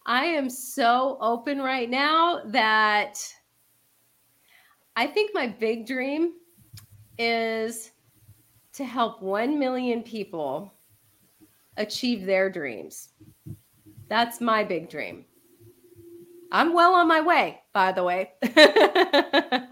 [0.07, 3.19] i am so open right now that
[4.95, 6.33] i think my big dream
[7.19, 7.91] is
[8.73, 10.73] to help 1 million people
[11.77, 13.09] achieve their dreams
[14.09, 15.25] that's my big dream
[16.51, 18.31] I'm well on my way, by the way.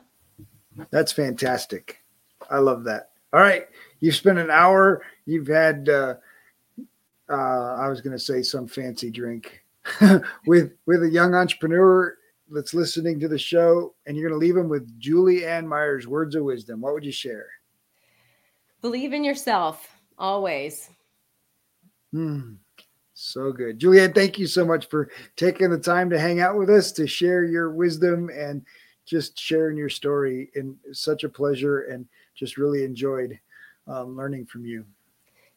[0.92, 2.04] That's fantastic.
[2.50, 3.12] I love that.
[3.34, 3.68] All right.
[4.00, 5.04] You've spent an hour.
[5.26, 6.16] You've had, uh,
[7.30, 9.64] uh, I was going to say some fancy drink
[10.48, 12.16] with, with a young entrepreneur
[12.50, 16.08] that's listening to the show, and you're going to leave them with Julie Ann Myers'
[16.08, 16.82] words of wisdom.
[16.82, 17.48] What would you share?
[18.82, 20.90] Believe in yourself always.
[22.12, 22.54] Hmm.
[23.14, 23.80] So good.
[23.80, 27.08] Julianne, thank you so much for taking the time to hang out with us, to
[27.08, 28.62] share your wisdom and
[29.06, 30.52] just sharing your story.
[30.56, 32.06] And such a pleasure and
[32.36, 33.40] just really enjoyed
[33.88, 34.86] um, learning from you.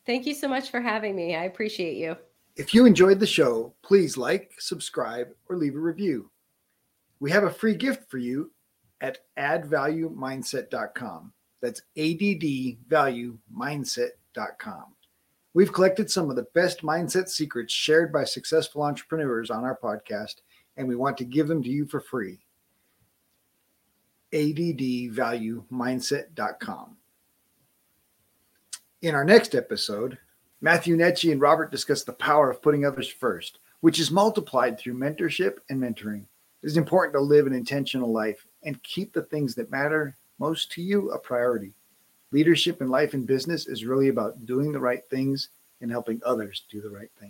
[0.06, 1.34] Thank you so much for having me.
[1.34, 2.16] I appreciate you.
[2.58, 6.32] If you enjoyed the show, please like, subscribe, or leave a review.
[7.20, 8.50] We have a free gift for you
[9.00, 11.32] at addvaluemindset.com.
[11.62, 14.84] That's addvaluemindset.com.
[15.54, 20.40] We've collected some of the best mindset secrets shared by successful entrepreneurs on our podcast,
[20.76, 22.40] and we want to give them to you for free.
[24.32, 26.96] ADDvaluemindset.com.
[29.00, 30.18] In our next episode,
[30.60, 34.94] Matthew Netchi and Robert discuss the power of putting others first, which is multiplied through
[34.98, 36.24] mentorship and mentoring.
[36.62, 40.72] It is important to live an intentional life and keep the things that matter most
[40.72, 41.74] to you a priority.
[42.32, 45.50] Leadership in life and business is really about doing the right things
[45.80, 47.26] and helping others do the right thing.